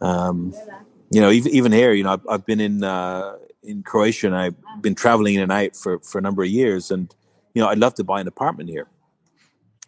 [0.00, 0.52] Um,
[1.10, 4.36] you know, even even here, you know, I've, I've been in uh, in Croatia and
[4.36, 7.14] I've been traveling in and out for for a number of years, and
[7.54, 8.88] you know, I'd love to buy an apartment here.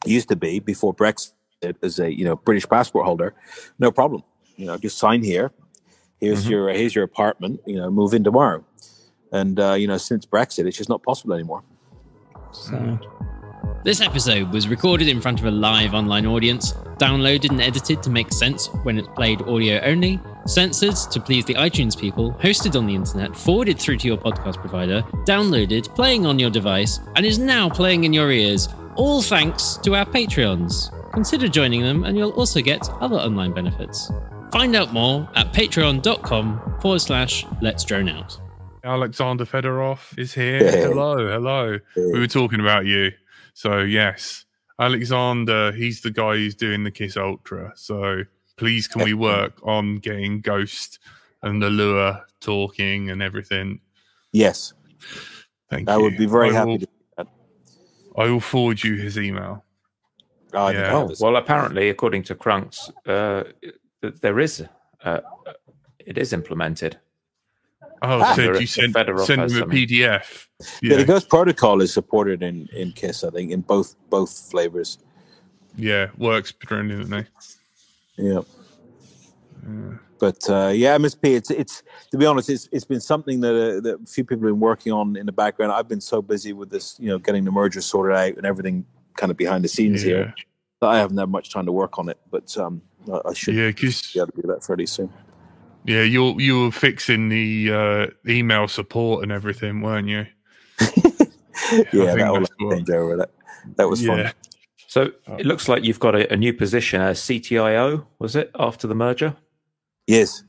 [0.04, 1.32] It used to be before Brexit
[1.82, 3.34] as a you know British passport holder,
[3.78, 4.22] no problem.
[4.56, 5.52] You know, just sign here.
[6.20, 6.50] Here's Mhm.
[6.50, 7.60] your here's your apartment.
[7.66, 8.64] You know, move in tomorrow.
[9.32, 11.62] And uh, you know, since Brexit, it's just not possible anymore.
[12.52, 13.00] Sad.
[13.84, 18.10] This episode was recorded in front of a live online audience, downloaded and edited to
[18.10, 22.86] make sense when it's played audio only, censored to please the iTunes people, hosted on
[22.86, 27.38] the internet, forwarded through to your podcast provider, downloaded, playing on your device, and is
[27.38, 30.90] now playing in your ears, all thanks to our Patreons.
[31.12, 34.10] Consider joining them, and you'll also get other online benefits.
[34.52, 38.38] Find out more at patreon.com forward slash let's drone out.
[38.84, 40.58] Alexander Fedorov is here.
[40.58, 40.82] Hey.
[40.82, 41.78] Hello, hello.
[41.96, 43.10] We were talking about you.
[43.54, 44.44] So yes,
[44.80, 47.72] Alexander, he's the guy who's doing the Kiss Ultra.
[47.74, 48.22] So
[48.56, 51.00] please can we work on getting Ghost
[51.42, 53.80] and the Lua talking and everything?
[54.32, 54.72] Yes,
[55.70, 55.98] Thank I you.
[55.98, 57.26] I would be very I happy Will, to.
[58.16, 59.64] I will forward you his email.
[60.54, 60.94] Oh, Yeah.
[60.94, 63.44] Oh, well, apparently, according to Krunks, uh,
[64.02, 64.64] th- there is,
[65.04, 65.20] uh,
[65.98, 66.98] it is implemented.
[68.02, 68.34] Oh, Ah.
[68.34, 69.78] so The- you the sent, Fedorov send has him a something.
[69.78, 70.48] PDF.
[70.82, 70.90] yeah.
[70.92, 74.98] Yeah, the Ghost Protocol is supported in in Kiss, I think, in both both flavors.
[75.76, 77.26] yeah, works brilliantly.
[78.16, 78.40] Yeah.
[79.66, 79.94] Yeah.
[80.18, 81.34] But uh, yeah, MSP.
[81.36, 84.46] It's it's to be honest, it's it's been something that, uh, that a few people
[84.46, 85.72] have been working on in the background.
[85.72, 88.86] I've been so busy with this, you know, getting the merger sorted out and everything
[89.16, 90.34] kind of behind the scenes Yeah, here
[90.80, 92.18] that I haven't had much time to work on it.
[92.30, 92.80] But um,
[93.12, 95.12] I, I should yeah, because be able to do that fairly soon.
[95.84, 100.26] yeah, you you were fixing the uh, email support and everything, weren't you?
[100.80, 100.84] yeah,
[101.82, 103.30] think that all what- change over that.
[103.76, 104.24] That was yeah.
[104.24, 104.32] fun.
[104.88, 105.34] So Oh.
[105.36, 108.94] it looks like you've got a, a new position as CTIO, was it, after the
[108.94, 109.34] merger?
[110.06, 110.44] Yes.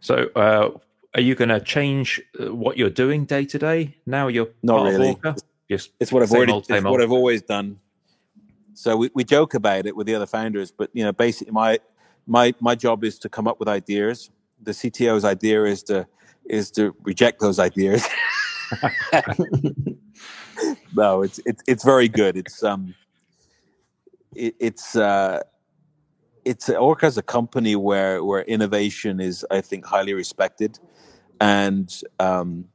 [0.00, 0.70] So uh,
[1.14, 3.96] are you going to change uh, what you're doing day to day?
[4.06, 5.14] Now you're Not part of really.
[5.16, 5.38] Orqa?
[5.70, 6.52] Just It's what I've already.
[6.52, 7.02] old, it's what.
[7.02, 7.78] I've always done.
[8.76, 11.80] So we, we joke about it with the other founders, but you know, basically, my
[12.26, 14.30] my my job is to come up with ideas.
[14.62, 16.06] The CTO's idea is to
[16.44, 18.06] is to reject those ideas.
[20.94, 22.36] no, it's it's it's very good.
[22.36, 22.94] It's um,
[24.34, 25.40] it, it's uh,
[26.44, 30.78] it's Orqa is a company where where innovation is, I think, highly respected,
[31.40, 32.66] and um,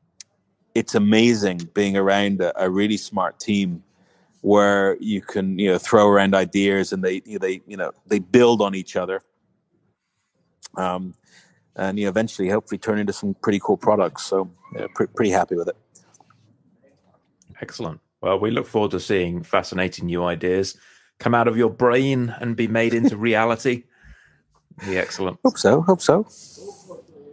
[0.73, 3.83] it's amazing being around a, a really smart team
[4.41, 8.61] where you can you know throw around ideas and they they you know they build
[8.61, 9.21] on each other
[10.77, 11.13] um
[11.75, 15.31] and you know, eventually hopefully turn into some pretty cool products so yeah, pre- pretty
[15.31, 15.77] happy with it
[17.61, 18.01] excellent.
[18.21, 20.77] Well, we look forward to seeing fascinating new ideas
[21.19, 23.83] come out of your brain and be made into reality.
[24.85, 25.37] Be excellent.
[25.43, 26.23] hope so hope so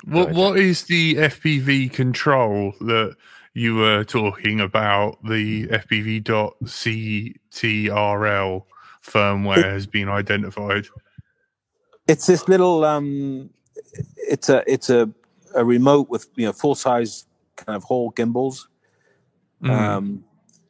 [0.04, 3.16] What what is the FPV control that
[3.58, 5.18] you were talking about?
[5.24, 8.62] The FPV.CTRL
[9.02, 10.86] firmware has been identified.
[12.06, 13.50] it's this little um
[14.16, 15.08] it's a it's a
[15.54, 18.68] a remote with you know full size kind of whole gimbals
[19.62, 19.70] Mm.
[19.70, 20.24] um,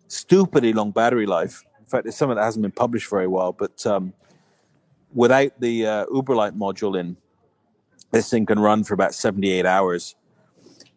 [0.06, 1.62] stupidly long battery life.
[1.78, 3.52] In fact, it's something that hasn't been published very well.
[3.52, 4.14] But um,
[5.12, 7.14] without the uh, UberLite module in,
[8.12, 10.14] this thing can run for about 78 hours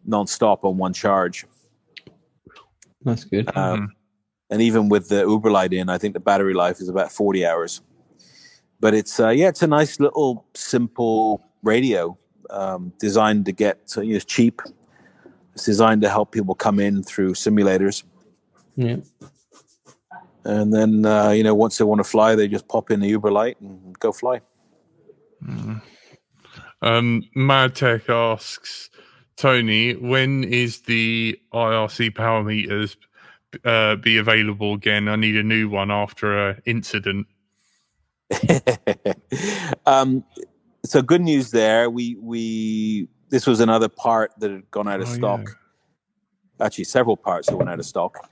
[0.08, 1.44] nonstop on one charge.
[3.04, 3.48] That's good.
[3.56, 3.88] Um, Mhm.
[4.50, 7.80] And even with the UberLite in, I think the battery life is about 40 hours.
[8.80, 12.16] But it's uh, yeah, it's a nice little simple radio.
[12.50, 14.60] um, designed to get so, you know, it's cheap.
[15.54, 18.02] It's designed to help people come in through simulators,
[18.76, 18.96] Yeah.
[20.44, 23.10] and then uh, you know once they want to fly, they just pop in the
[23.16, 24.42] UberLite and go fly.
[26.82, 28.90] Um, Mad Tech asks
[29.36, 32.96] Tony, when is the IRC power meters
[33.64, 35.08] uh, be available again?
[35.08, 37.26] I need a new one after a incident.
[39.86, 40.24] um,
[40.84, 41.90] so good news there.
[41.90, 45.58] We we this was another part that had gone out of Oh, stock.
[46.60, 48.30] Actually, several parts that went out of stock.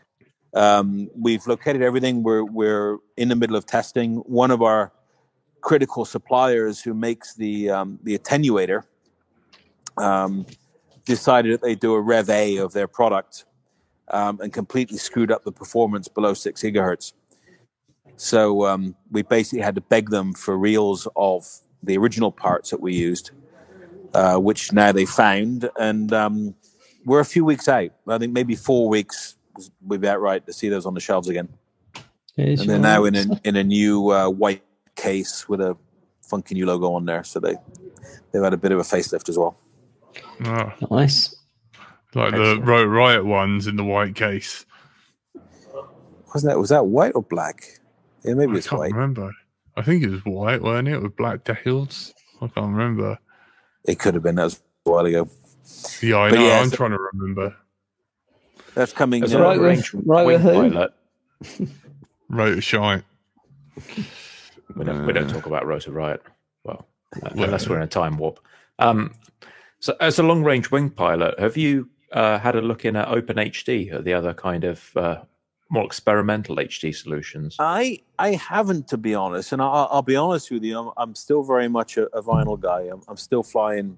[0.54, 2.22] Um, we've located everything.
[2.22, 4.16] We're we're in the middle of testing.
[4.26, 4.92] One of our
[5.60, 8.82] critical suppliers, who makes the um, the attenuator,
[9.96, 10.46] um,
[11.04, 13.44] decided that they do a Rev A of their product
[14.08, 17.12] um, and completely screwed up the performance below six gigahertz.
[18.16, 21.46] So um, we basically had to beg them for reels of
[21.82, 23.30] the original parts that we used,
[24.12, 26.54] uh, which now they found, and um,
[27.06, 27.90] we're a few weeks out.
[28.06, 29.36] I think maybe four weeks
[29.82, 31.48] would be about right to see those on the shelves again.
[32.60, 34.62] And they're now in a in a new uh, white
[34.96, 35.76] case with a
[36.22, 37.24] funky new logo on there.
[37.24, 37.56] So they
[38.32, 39.56] they've had a bit of a facelift as well.
[40.44, 41.34] Oh, Nice.
[42.14, 42.64] like the Excellent.
[42.64, 44.64] Rotor Riot ones in the white case.
[46.34, 47.64] Wasn't that was that white or black?
[48.24, 48.92] Yeah, maybe I it's can't white.
[48.92, 49.32] remember.
[49.76, 52.12] I think it was white, wasn't it, with black decals?
[52.40, 53.18] I can't remember.
[53.84, 55.28] It could have been that was a while ago.
[56.02, 56.46] Yeah, I But know.
[56.46, 57.56] yeah, I'm so- trying to remember.
[58.74, 59.20] That's coming.
[59.20, 60.70] There's uh, Right with- range right with wing who?
[60.70, 60.92] pilot.
[62.28, 63.02] Rotor shite.
[64.76, 66.22] We don't, we don't talk about Rotor Riot.
[66.64, 66.86] Well,
[67.22, 68.38] unless we're in a time warp.
[68.78, 69.12] Um,
[69.80, 73.08] so, as a long range wing pilot, have you uh, had a look in at
[73.08, 75.22] OpenHD or the other kind of uh,
[75.70, 77.56] more experimental HD solutions?
[77.58, 80.78] I I haven't to be honest, and I'll, I'll be honest with you.
[80.78, 82.82] I'm, I'm still very much a, a vinyl guy.
[82.92, 83.96] I'm, I'm still flying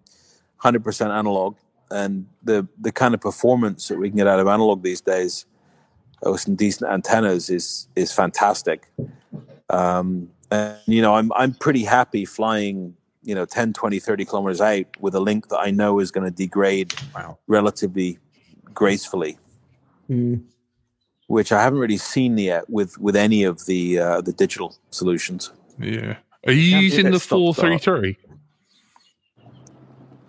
[0.63, 1.57] 100% analog,
[1.91, 5.47] and the the kind of performance that we can get out of analog these days,
[6.23, 8.89] with some decent antennas, is is fantastic.
[9.69, 14.61] Um, and you know, I'm I'm pretty happy flying you know 10, 20, 30 kilometers
[14.61, 17.39] out with a link that I know is going to degrade Wow.
[17.47, 18.19] relatively
[18.75, 19.39] gracefully
[20.11, 20.43] Mm.
[21.29, 25.53] which I haven't really seen yet with with any of the uh, the digital solutions.
[25.79, 26.17] Yeah.
[26.47, 27.83] Are you Can't using the stop start.
[27.85, 28.19] 433?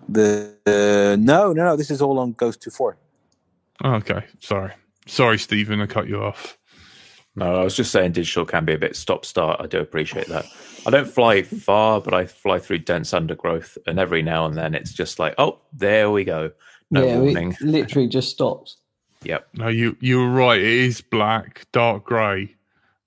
[0.10, 1.76] The uh, no, no, no.
[1.76, 2.98] This is all on Ghost Two Four.
[3.84, 4.26] Oh, okay.
[4.40, 4.72] Sorry.
[5.08, 5.82] Sorry, Stephen.
[5.82, 6.58] I cut you off.
[7.36, 9.60] No, I was just saying digital can be a bit stop start.
[9.60, 10.46] I do appreciate that.
[10.86, 14.76] I don't fly far, but I fly through dense undergrowth, and every now and then
[14.76, 16.52] it's just like, oh, there we go.
[16.92, 17.54] No yeah, warning.
[17.54, 18.78] it literally just stops.
[19.24, 19.48] Yep.
[19.56, 20.60] No, you you were right.
[20.60, 22.56] It is black, dark grey.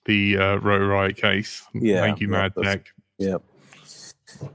[0.07, 1.65] The uh, Rotor Riot case.
[1.75, 2.87] Yeah, Thank you, yeah, Mad that's- Tech.
[3.19, 3.37] Yeah,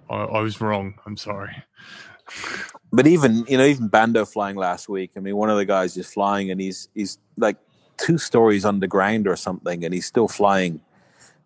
[0.10, 0.96] I, I was wrong.
[1.06, 1.56] I'm sorry.
[2.92, 5.12] but even you know even Bando flying last week.
[5.16, 7.58] I mean, one of the guys is flying, and he's he's like
[8.02, 10.82] two stories underground or something, and he's still flying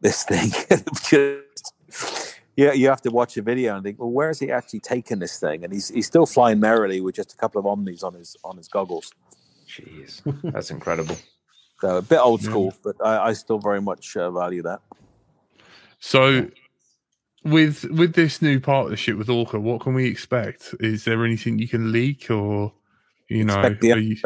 [0.02, 0.50] this thing.
[1.10, 4.80] just, yeah, you have to watch a video and think, well, where is he actually
[4.80, 5.64] taking this thing?
[5.64, 8.58] And he's he's still flying merrily with just a couple of omnis on his on
[8.58, 9.12] his goggles.
[9.68, 11.18] Jeez, that's incredible.
[11.82, 12.50] So a bit old Yeah.
[12.50, 14.80] school, but I, I still very much uh, value that.
[16.00, 16.48] So,
[17.44, 20.74] with with this new partnership with Orqa, what can we expect?
[20.80, 22.74] Is there anything you can leak, or
[23.28, 24.18] you know, Expect the are you-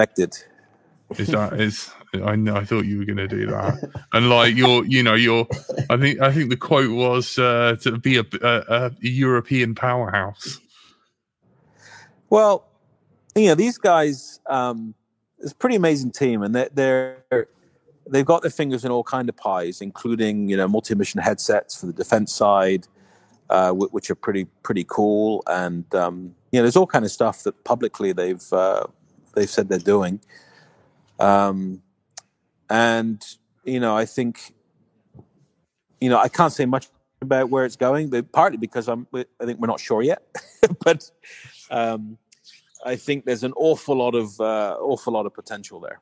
[1.18, 3.78] is that is I I thought you were going to do that,
[4.14, 5.48] and like you're, you know, you're.
[5.90, 10.60] I think I think the quote was uh, to be a, a, a European powerhouse.
[12.30, 12.68] Well,
[13.36, 14.94] you know, these guys, um,
[15.40, 17.48] it's a pretty amazing team, and they're, they're
[18.10, 21.86] they've got their fingers in all kind of pies, including you know multi-mission headsets for
[21.86, 22.88] the defense side,
[23.50, 27.44] uh, which are pretty pretty cool, and um, you know, there's all kind of stuff
[27.44, 28.86] that publicly they've uh,
[29.36, 30.20] they've said they're doing,
[31.20, 31.82] um,
[32.70, 33.24] and
[33.64, 34.54] you know, I think
[36.02, 36.88] you know I can't say much
[37.22, 40.24] about where it's going, but partly because I'm I think we're not sure yet,
[40.86, 41.10] but.
[41.72, 42.18] Um,
[42.86, 46.00] I think there's an awful lot of uh, awful lot of potential there.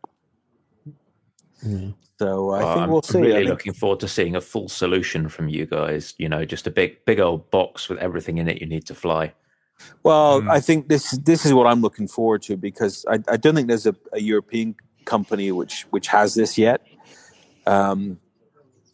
[1.64, 1.90] Yeah.
[2.20, 3.20] So I Well, think I'm we'll see.
[3.20, 6.14] Really looking forward to seeing a full solution from you guys.
[6.18, 8.96] You know, just a big, big old box with everything in it you need to
[8.96, 9.34] fly.
[10.04, 10.52] well, Mm.
[10.52, 13.68] I think this this is what I'm looking forward to because I, I don't think
[13.68, 14.76] there's a, a European
[15.08, 16.82] company which which has this yet.
[17.66, 18.20] Um,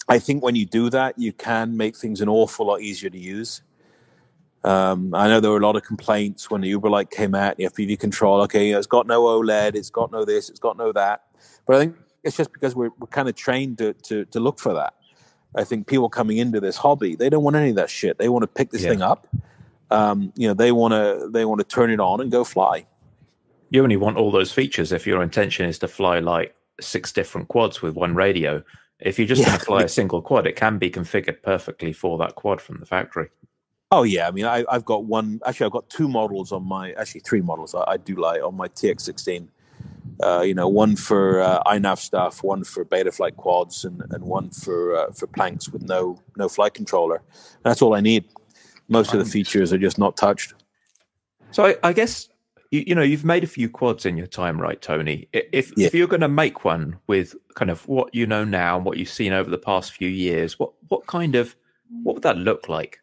[0.07, 3.17] I think when you do that, you can make things an awful lot easier to
[3.17, 3.61] use.
[4.63, 7.57] Um, I know there were a lot of complaints when the UberLite came out.
[7.57, 10.91] The FPV control, okay, it's got no OLED, it's got no this, it's got no
[10.93, 11.23] that.
[11.65, 14.59] But I think it's just because we're, we're kind of trained to, to to look
[14.59, 14.93] for that.
[15.55, 18.17] I think people coming into this hobby, they don't want any of that shit.
[18.17, 18.89] They want to pick this Yeah.
[18.89, 19.27] thing up,
[19.91, 22.85] um, you know, they want to they want to turn it on and go fly.
[23.73, 27.47] You only want all those features if your intention is to fly like six different
[27.47, 28.63] quads with one radio.
[28.99, 29.47] If you're just Yeah.
[29.47, 32.79] going to fly a single quad, it can be configured perfectly for that quad from
[32.79, 33.29] the factory.
[33.89, 35.41] Oh yeah, I mean, I, I've got one.
[35.43, 36.91] Actually, I've got two models on my.
[36.93, 37.73] Actually, three models.
[37.73, 39.47] I, I do like on my TX16.
[40.21, 44.51] Uh, you know, one for uh, iNav stuff, one for Betaflight quads, and, and one
[44.51, 47.23] for uh, for planks with no no flight controller.
[47.63, 48.25] That's all I need.
[48.87, 50.53] Most of the features are just not touched.
[51.49, 52.29] So I, I guess
[52.73, 55.27] you, you know you've made a few quads in your time, right, Tony?
[55.31, 55.87] If Yeah.
[55.87, 58.97] if you're going to make one with kind of what you know now and what
[58.97, 61.55] you've seen over the past few years, what what kind of
[62.03, 62.99] what would that look like?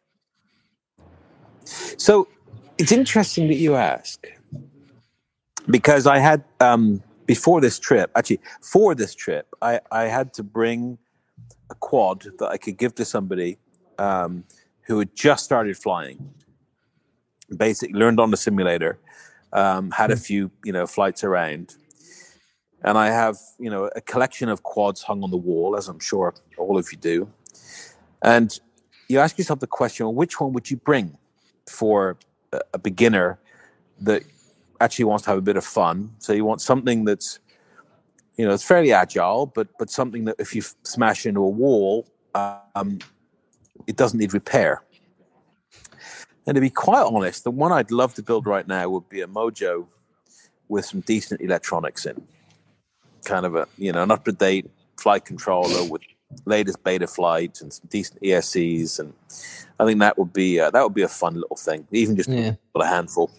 [1.97, 2.27] So
[2.77, 4.27] it's interesting that you ask
[5.69, 10.43] because I had um, before this trip, actually for this trip, I, I had to
[10.43, 10.97] bring
[11.69, 13.57] a quad that I could give to somebody
[13.99, 14.43] um,
[14.81, 16.33] who had just started flying,
[17.55, 18.99] basically learned on the simulator,
[19.53, 21.75] um, had a few you know flights around.
[22.83, 25.99] And I have, you know, a collection of quads hung on the wall, as I'm
[25.99, 27.29] sure all of you do.
[28.23, 28.59] And
[29.07, 31.15] you ask yourself the question, well, which one would you bring?
[31.71, 32.17] for
[32.51, 33.39] a, a beginner
[34.01, 34.23] that
[34.79, 36.11] actually wants to have a bit of fun.
[36.19, 37.39] So you want something that's,
[38.37, 42.07] you know, it's fairly agile, but but something that if you smash into a wall,
[42.35, 42.99] um,
[43.87, 44.83] it doesn't need repair.
[46.47, 49.21] And to be quite honest, the one I'd love to build right now would be
[49.21, 49.87] a Mojo
[50.67, 52.25] with some decent electronics in,
[53.25, 56.01] kind of a you know an up to date flight controller with
[56.45, 59.13] latest beta flight and some decent ESCs and
[59.81, 62.29] I think that would be uh, that would be a fun little thing, even just
[62.29, 63.31] Yeah, a handful.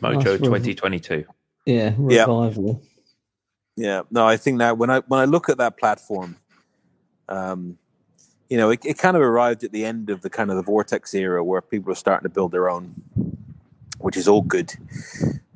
[0.00, 1.24] Mojo 2022.
[1.64, 2.26] yeah, Yeah.
[3.76, 6.36] Yeah, no, I think that when I when I look at that platform,
[7.28, 7.78] um,
[8.48, 10.62] you know, it, it kind of arrived at the end of the kind of the
[10.62, 12.94] vortex era where people are starting to build their own,
[13.98, 14.72] which is all good.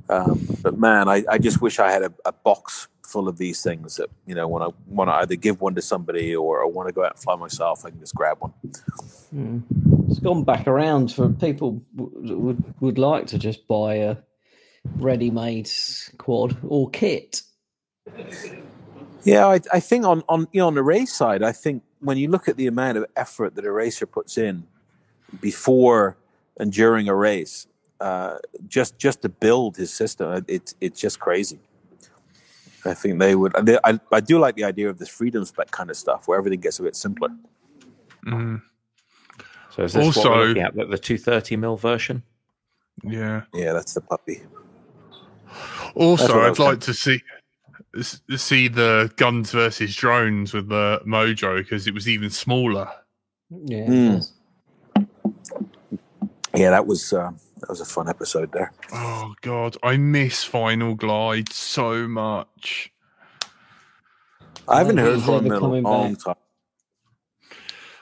[0.09, 3.63] Um, but man, I, I just wish I had a, a box full of these
[3.63, 6.67] things that you know when I want to either give one to somebody or I
[6.67, 8.53] want to go out and fly myself, I can just grab one.
[9.35, 9.63] Mm.
[10.11, 14.17] It's gone back around for people w- that would would like to just buy a
[14.97, 15.71] ready-made
[16.17, 17.43] quad or kit.
[19.25, 22.17] Yeah, I, I think on, on you know on the race side, I think when
[22.19, 24.65] you look at the amount of effort that a racer puts in
[25.41, 26.17] before
[26.59, 27.67] and during a race,
[28.01, 31.59] uh, just just to build his system, it's it's just crazy.
[32.85, 33.53] I think they would.
[33.63, 36.39] they- I, I do like the idea of this freedom spec kind of stuff, where
[36.39, 37.29] everything gets a bit simpler.
[38.25, 38.63] Mm,
[39.71, 42.23] So is this what Also- we're looking at, the the 230 mil version?
[43.03, 43.43] yeah.
[43.53, 44.43] Yeah, that's the puppy.
[45.95, 47.21] Also, I I'd was like to see s-
[48.37, 52.89] see the guns versus drones with the Mojo because it was even smaller.
[53.51, 54.33] Yeah, Mm.
[56.55, 57.31] Yeah, that was uh,
[57.61, 58.73] that was a fun episode there.
[58.93, 62.91] Oh God, I miss Final Glide so much.
[64.67, 66.25] I haven't heard from him in a coming long back.
[66.25, 67.55] time.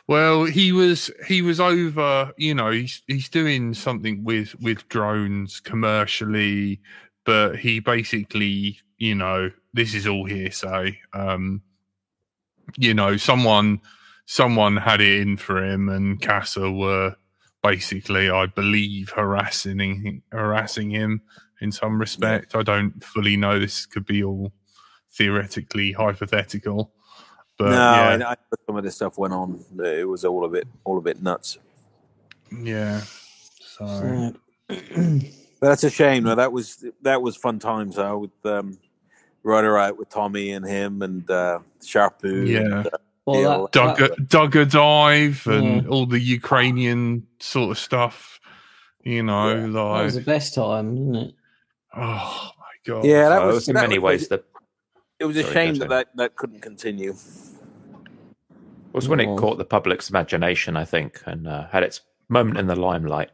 [0.08, 2.32] Well, he was he was over.
[2.38, 6.80] You know, he's he's doing something with with drones commercially,
[7.24, 10.98] but he basically, you know, this is all hearsay.
[11.12, 11.62] Um,
[12.76, 13.80] you know, someone
[14.24, 17.14] someone had it in for him, and Casa were
[17.62, 21.22] basically, I believe, harassing him- harassing him
[21.60, 22.54] in some respect.
[22.56, 23.58] I don't fully know.
[23.58, 24.52] This could be all
[25.12, 26.92] theoretically hypothetical.
[27.58, 28.34] But no, yeah, I, I know
[28.66, 29.64] some of this stuff went on.
[29.82, 31.58] It was all a bit all a bit nuts.
[32.62, 33.00] yeah.
[33.60, 34.32] So So,
[35.58, 36.24] But that's a shame.
[36.24, 37.96] No, that was that was fun times.
[37.96, 38.78] though with um,
[39.46, 42.48] Rider out with Tommy and him and uh, Charpu.
[42.48, 42.58] Yeah.
[42.60, 42.90] and, uh,
[43.26, 45.88] well, that, dug that- a, dug a dive and Yeah.
[45.88, 48.40] all the Ukrainian sort of stuff.
[49.04, 49.60] You know, Yeah.
[49.68, 51.34] that like was the best time, wasn't it?
[51.96, 53.04] oh my god.
[53.04, 54.42] yeah, that So was in that many was- ways, the
[55.20, 57.10] It was a Sorry, shame that, that that couldn't continue.
[57.12, 59.36] It was when it Oh.
[59.36, 63.30] caught the public's imagination, I think, and uh, had its moment in the limelight.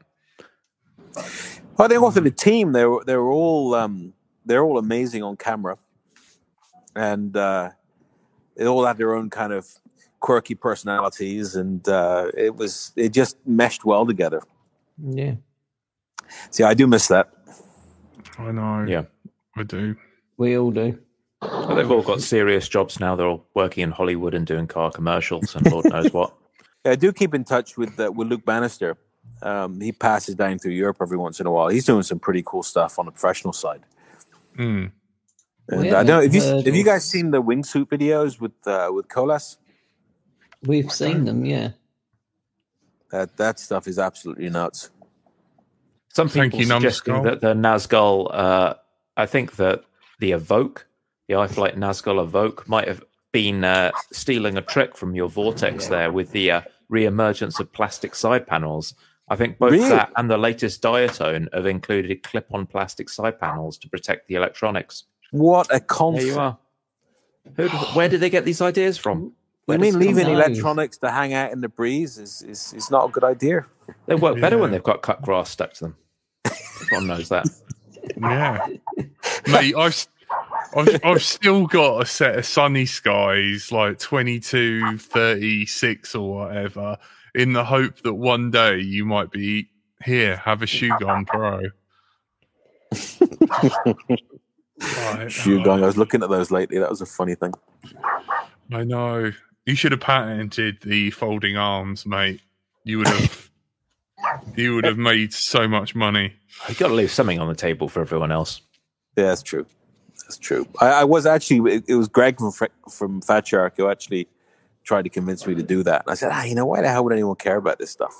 [1.16, 4.12] Well, I think also the team they were they were all um,
[4.44, 5.76] they're all amazing on camera,
[6.94, 7.70] and uh,
[8.56, 9.66] they all had their own kind of
[10.20, 14.42] quirky personalities, and uh, it was it just meshed well together.
[14.98, 15.34] Yeah,
[16.50, 17.32] See, I do miss that.
[18.38, 18.84] I know.
[18.88, 19.04] Yeah.
[19.56, 19.96] I do.
[20.36, 20.98] we all do.
[21.40, 23.16] But they've all got serious jobs now.
[23.16, 26.34] They're all working in Hollywood and doing car commercials and Lord knows what.
[26.84, 28.96] I do keep in touch with uh, with Luke Bannister.
[29.42, 31.68] Um, he passes down through Europe every once in a while.
[31.68, 33.82] He's doing some pretty cool stuff on the professional side.
[34.56, 34.92] Mm.
[35.68, 38.52] And I don't know if you heard have you guys seen the wingsuit videos with
[38.66, 39.58] uh, with Colas.
[40.62, 41.70] We've seen them, yeah.
[43.10, 44.90] That that stuff is absolutely nuts.
[46.08, 47.24] Some Thank people you, suggesting Numskull.
[47.24, 48.74] that the Nazgul, uh,
[49.16, 49.84] I think that
[50.20, 50.86] the Evoke,
[51.26, 53.02] the iFlight Nazgul Evoke, might have
[53.32, 56.60] been uh, stealing a trick from your Vortex there with the uh,
[56.90, 58.94] re-emergence of plastic side panels.
[59.28, 59.88] I think both Really?
[59.88, 65.04] that and the latest Diatone have included clip-on plastic side panels to protect the electronics.
[65.32, 65.80] What a
[66.12, 66.38] There you concept!
[66.38, 66.58] are.
[67.56, 69.32] Who, where did they get these ideas from?
[69.68, 70.34] I Where mean, does it come leaving from?
[70.34, 73.66] electronics to hang out in the breeze is, is, is not a good idea.
[74.06, 75.96] They work better when they've got cut grass stuck to them.
[76.82, 77.46] Everyone knows that.
[78.20, 78.66] Yeah,
[79.46, 80.06] mate, I've,
[80.76, 86.98] I've I've still got a set of sunny skies like 22, 36 or whatever,
[87.36, 89.68] in the hope that one day you might be
[90.04, 91.62] here, have a Shogun Pro.
[94.82, 95.82] Right, Shoe oh, gang.
[95.82, 96.78] I was looking at those lately.
[96.78, 97.54] That was a funny thing.
[98.72, 99.32] I know.
[99.66, 102.40] You should have patented the folding arms, mate.
[102.84, 103.50] You would have.
[104.56, 106.34] you would have made so much money.
[106.68, 108.60] You've got to leave something on the table for everyone else.
[109.16, 109.66] Yeah, that's true.
[110.22, 110.66] That's true.
[110.80, 111.74] I, I was actually.
[111.74, 112.52] It, it was Greg from
[112.90, 114.28] from Fat Shark who actually
[114.84, 116.02] tried to convince me to do that.
[116.04, 118.14] And I said, ah, you know, why the hell would anyone care about this stuff?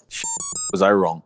[0.72, 1.22] Was I wrong?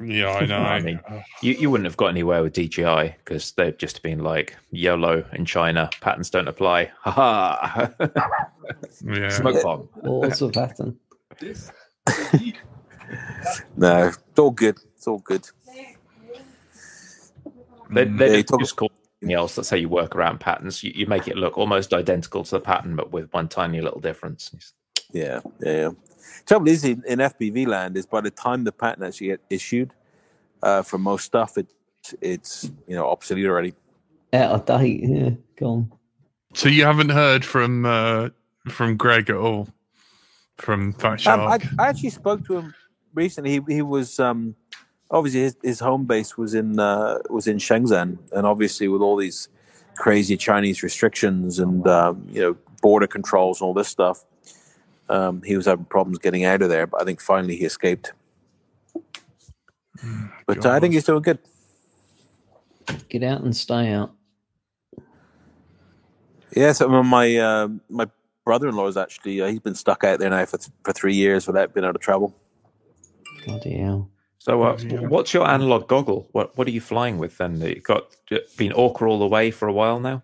[0.00, 0.58] Yeah, I know.
[0.58, 1.00] I mean,
[1.42, 5.44] You, you wouldn't have got anywhere with DJI because they've just been like YOLO in
[5.44, 5.90] China.
[6.00, 6.92] Patents don't apply.
[7.00, 7.90] Ha ha.
[9.04, 9.28] yeah.
[9.30, 9.88] Smoke bomb.
[10.02, 10.96] What's the pattern?
[13.76, 14.76] No, it's all good.
[14.96, 15.48] It's all good.
[17.90, 18.90] They, mm, Yeah, they you talk- just call
[19.20, 19.56] something else.
[19.56, 20.84] Let's say you work around patents.
[20.84, 24.00] You, you make it look almost identical to the pattern, but with one tiny little
[24.00, 24.50] difference.
[25.12, 25.72] Yeah, yeah.
[25.72, 25.90] yeah.
[26.46, 29.92] Trouble is in, in FPV land is by the time the patent actually get issued
[30.62, 31.66] uh, for most stuff, it
[32.20, 33.74] it's you know obsolete already.
[34.32, 35.00] Out of date.
[35.02, 35.92] Yeah, gone.
[36.54, 38.30] So you haven't heard from uh,
[38.68, 39.68] from Greg at all
[40.58, 42.74] from Fat Um, I, I actually spoke to him
[43.14, 43.50] recently.
[43.52, 44.54] He he was um,
[45.10, 49.16] obviously his, his home base was in uh, was in Shenzhen, and obviously with all
[49.16, 49.48] these
[49.96, 54.24] crazy Chinese restrictions and um, you know border controls and all this stuff,
[55.08, 56.86] um, he was having problems getting out of there.
[56.86, 58.12] But I think finally he escaped.
[60.46, 61.38] But uh, I think he's doing good.
[63.08, 64.12] Get out and stay out.
[66.54, 68.08] Yeah, so my uh, my
[68.44, 71.74] brother-in-law is actually uh, he's been stuck out there now for for three years without
[71.74, 72.34] being able to travel.
[73.44, 74.10] Bloody hell.
[74.38, 74.78] So, uh,
[75.08, 76.28] what's your analog goggle?
[76.32, 77.60] What What are you flying with then?
[77.60, 78.16] You got
[78.56, 80.22] been Orqa all the way for a while now.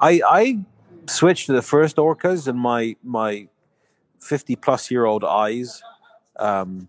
[0.00, 0.64] I I
[1.06, 3.48] switched to the first Orqas, and my my
[4.20, 5.82] fifty plus year old eyes
[6.38, 6.88] um,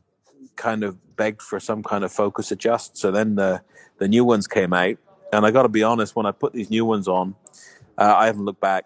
[0.56, 2.98] kind of begged for some kind of focus adjust.
[2.98, 3.62] So then the
[3.98, 4.98] the new ones came out,
[5.34, 7.36] and I got to be honest, when I put these new ones on,
[7.98, 8.86] uh, I haven't looked back,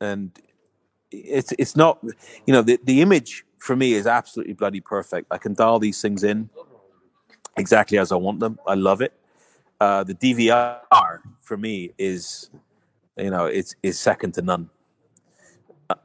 [0.00, 0.30] and
[1.10, 1.98] it's it's not
[2.46, 5.28] you know the the image for me is absolutely bloody perfect.
[5.30, 6.50] I can dial these things in
[7.56, 8.58] exactly as I want them.
[8.66, 9.12] I love it.
[9.80, 12.50] Uh, the DVR for me is
[13.16, 14.70] you know, it's is second to none.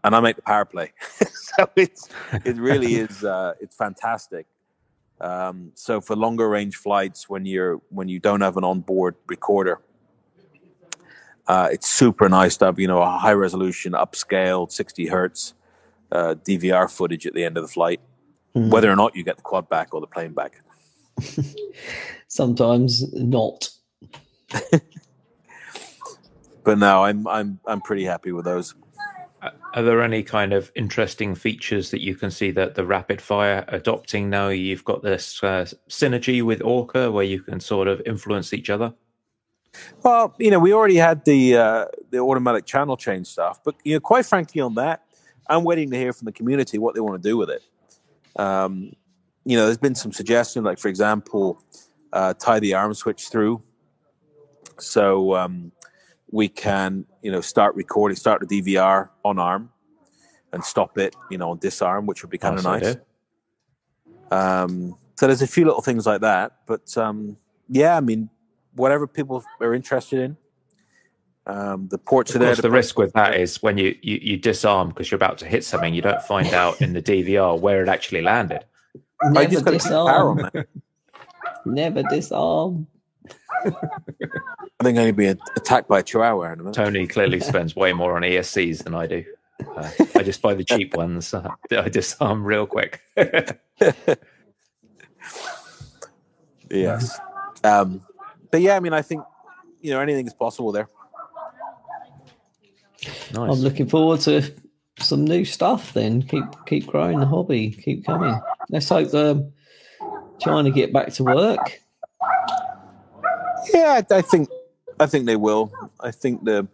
[0.03, 0.91] And I make the power play,
[1.32, 2.09] so it's
[2.45, 4.45] it really is uh, it's fantastic.
[5.21, 9.80] Um, so for longer range flights, when you're when you don't have an onboard recorder,
[11.47, 15.53] uh, it's super nice to have you know a high resolution, upscaled, sixty hertz
[16.11, 18.01] uh, DVR footage at the end of the flight,
[18.53, 18.69] Hmm.
[18.71, 20.61] whether or not you get the quad back or the plane back.
[22.27, 23.69] Sometimes not.
[26.63, 28.75] But no, I'm I'm I'm pretty happy with those.
[29.41, 33.63] Are there any kind of interesting features that you can see that the rapid fire
[33.67, 34.49] adopting now?
[34.49, 38.93] You've got this uh, synergy with Orqa where you can sort of influence each other.
[40.03, 43.93] Well, you know, we already had the uh, the automatic channel change stuff, but you
[43.93, 45.03] know, quite frankly, on that,
[45.47, 47.63] I'm waiting to hear from the community what they want to do with it.
[48.35, 48.93] Um,
[49.45, 51.61] you know, there's been some suggestions, like for example,
[52.13, 53.61] uh, tie the arm switch through,
[54.79, 55.71] so um,
[56.32, 59.69] we can, you know, start recording, start the DVR on arm,
[60.53, 62.95] and stop it, you know, on disarm, which would be kind of Nice nice.
[62.95, 63.01] idea.
[64.32, 67.36] Um, so there's a few little things like that, but um,
[67.67, 68.30] yeah, I mean,
[68.75, 70.38] whatever people are interested in.
[71.47, 72.47] Um, the ports Of are there.
[72.49, 75.39] course, to the risk with that is when you, you, you disarm because you're about
[75.39, 78.65] to hit something, you don't find out in the DVR where it actually landed.
[79.23, 80.51] I Never just got power on disarm.
[80.53, 80.67] that.
[81.65, 82.88] Never disarm.
[84.80, 86.73] I think I'm going to be attacked by a chihuahua in a minute.
[86.75, 89.25] Tony clearly spends way more on ESCs than I do.
[89.75, 91.34] Uh, I just buy the cheap ones.
[91.34, 93.01] Uh, I disarm real quick.
[96.69, 97.19] Yes.
[97.63, 98.01] Um,
[98.51, 99.23] but yeah, I mean, I think
[99.82, 100.88] you know anything is possible there.
[103.34, 103.34] nice.
[103.34, 104.43] I'm looking forward to
[104.99, 105.93] some new stuff.
[105.93, 107.71] Then keep keep growing the hobby.
[107.71, 108.39] Keep coming.
[108.69, 109.51] Let's hope the
[110.41, 111.82] trying to get back to work.
[113.73, 114.49] Yeah, I, I think
[115.00, 115.72] I think they will.
[116.00, 116.68] I think the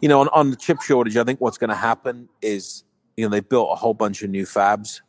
[0.00, 2.84] you know on, on the chip shortage, I think what's going to happen is
[3.16, 5.00] you know they built a whole bunch of new fabs.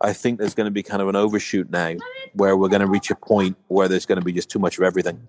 [0.00, 1.94] I think there's going to be kind of an overshoot now,
[2.34, 4.78] where we're going to reach a point where there's going to be just too much
[4.78, 5.26] of everything,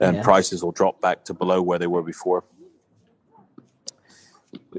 [0.00, 0.22] and Yeah.
[0.22, 2.42] prices will drop back to below where they were before.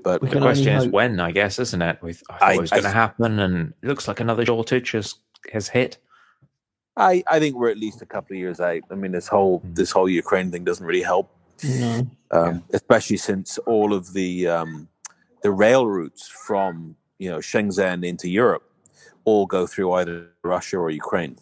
[0.03, 0.93] But The question is hope.
[0.93, 1.99] when, I guess, isn't it?
[2.01, 4.91] We I thought I- it was going to happen, and it looks like another shortage
[4.91, 5.16] has,
[5.53, 5.97] has hit.
[6.97, 8.81] I, I think we're at least a couple of years out.
[8.89, 11.29] I mean, this whole this whole Ukraine thing doesn't really help.
[11.63, 12.05] No.
[12.31, 14.87] um, especially since all of the um,
[15.41, 18.63] the rail routes from you know Shenzhen into Europe
[19.23, 21.37] all go through either Russia or Ukraine.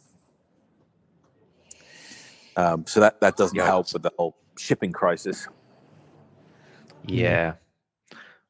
[2.55, 3.65] Um, so that that doesn't Yeah.
[3.65, 5.47] help with the whole shipping crisis.
[7.05, 7.53] Yeah.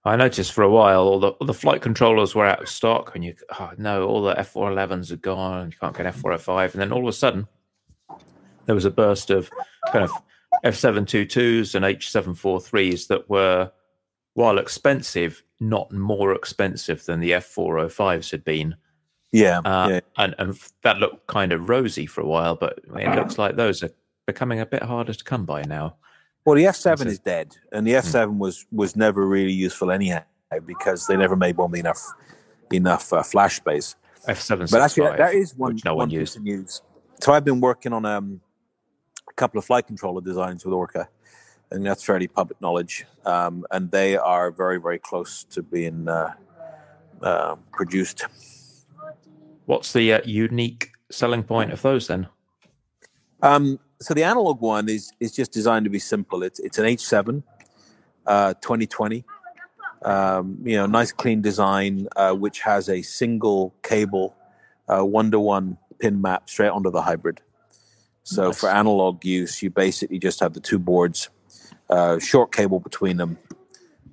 [0.05, 3.15] I noticed for a while all the all the flight controllers were out of stock,
[3.15, 5.71] and you oh no, all the F four elevens are gone.
[5.71, 7.47] You can't get F405, and then all of a sudden
[8.65, 9.49] there was a burst of
[9.91, 10.11] kind of
[10.63, 13.71] F seven two twos and H seven four threes that were,
[14.33, 18.75] while expensive, not more expensive than the F four oh fives had been.
[19.31, 19.99] Yeah, Uh, yeah.
[20.17, 23.81] and, and that looked kind of rosy for a while, but it looks like those
[23.81, 23.89] are
[24.27, 25.95] becoming a bit harder to come by now.
[26.45, 29.91] Well, the F seven is dead, and the F seven was was never really useful
[29.91, 30.23] anyhow
[30.65, 32.01] because they never made one with enough
[32.71, 33.95] enough uh, flash space.
[34.27, 36.37] F seven But actually, that- that is one, no one one piece used.
[36.37, 36.81] of news.
[37.21, 38.41] So I've been working on um,
[39.29, 41.07] a couple of flight controller designs with Orqa,
[41.71, 43.05] and that's fairly public knowledge.
[43.25, 46.33] Um, and they are very, very close to being uh,
[47.21, 48.25] uh, produced.
[49.65, 52.27] What's the uh, unique selling point of those then?
[53.41, 56.43] Um, so the analog one is is just designed to be simple.
[56.43, 57.43] It's it's an H7
[58.25, 59.23] uh, 2020.
[60.03, 64.35] Um, you know, nice clean design, uh, which has a single cable,
[64.87, 67.39] one to one pin map straight onto the hybrid.
[68.23, 68.59] So Nice.
[68.59, 71.29] for analog use, you basically just have the two boards,
[71.89, 73.37] uh, short cable between them,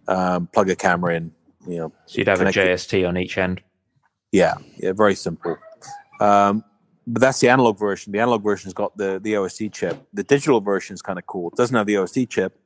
[0.09, 1.33] um, plug a camera in.
[1.67, 3.61] You know, So you'd have a JST on each end.
[4.33, 5.57] yeah, yeah, very simple.
[6.21, 6.65] Um,
[7.13, 8.13] but that's the analog version.
[8.13, 10.01] The analog version's got the the OSD chip.
[10.13, 11.49] The digital version is kind of cool.
[11.51, 12.59] It doesn't have the OSD chip,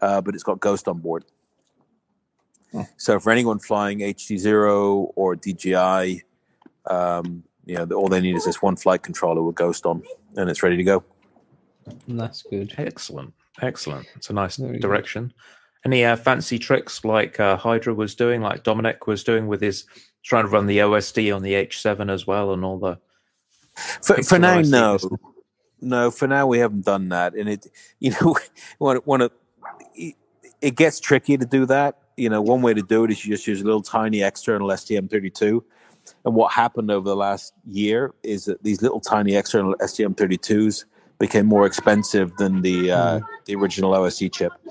[0.00, 1.24] uh, but it's got Ghost on board.
[2.98, 6.22] So for anyone flying HD zero or DJI,
[6.86, 10.02] um, you know, all they need is this one flight controller with Ghost on,
[10.36, 11.02] and it's ready to go.
[12.06, 12.74] That's good.
[12.76, 13.32] Excellent,
[13.62, 14.06] excellent.
[14.16, 14.82] It's a nice Very good.
[14.82, 15.32] direction.
[15.86, 19.86] Any uh, fancy tricks like uh, Hydra was doing, like Dominic was doing with his
[20.22, 22.98] trying to run the OSD on the H7 as well, and all the
[24.02, 24.98] For, for now, no,
[25.80, 26.10] no.
[26.10, 27.66] For now, we haven't done that, and it,
[28.00, 28.36] you know,
[28.78, 29.32] when when it,
[30.60, 31.98] it gets tricky to do that.
[32.16, 34.68] You know, one way to do it is you just use a little tiny external
[34.68, 35.62] STM32.
[36.24, 40.84] And what happened over the last year is that these little tiny external STM32s
[41.18, 44.52] became more expensive than the uh, the original OSD chip.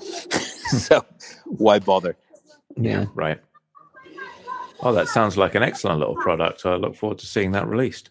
[0.78, 1.04] so
[1.46, 2.16] why bother?
[2.76, 3.06] Yeah.
[3.14, 3.40] right.
[4.80, 6.64] Oh, that sounds like an excellent little product.
[6.64, 8.10] I look forward to seeing that released.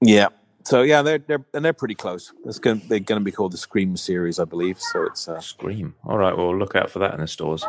[0.00, 0.28] Yeah.
[0.64, 2.32] So yeah, they're they're and they're pretty close.
[2.44, 4.78] It's going they're going to be called the Scream series, I believe.
[4.80, 5.94] So it's uh, Scream.
[6.04, 7.64] All right, well, look out for that in the stores.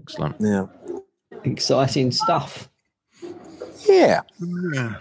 [0.00, 0.36] Excellent.
[0.38, 0.66] yeah
[1.44, 2.68] Exciting stuff.
[3.88, 4.96] yeah Yeah.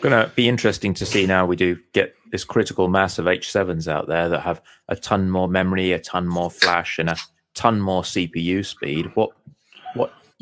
[0.00, 3.86] Going to be interesting to see now we do get this critical mass of H7s
[3.86, 7.16] out there that have a ton more memory, a ton more flash, and a
[7.54, 9.10] ton more CPU speed.
[9.14, 9.34] What what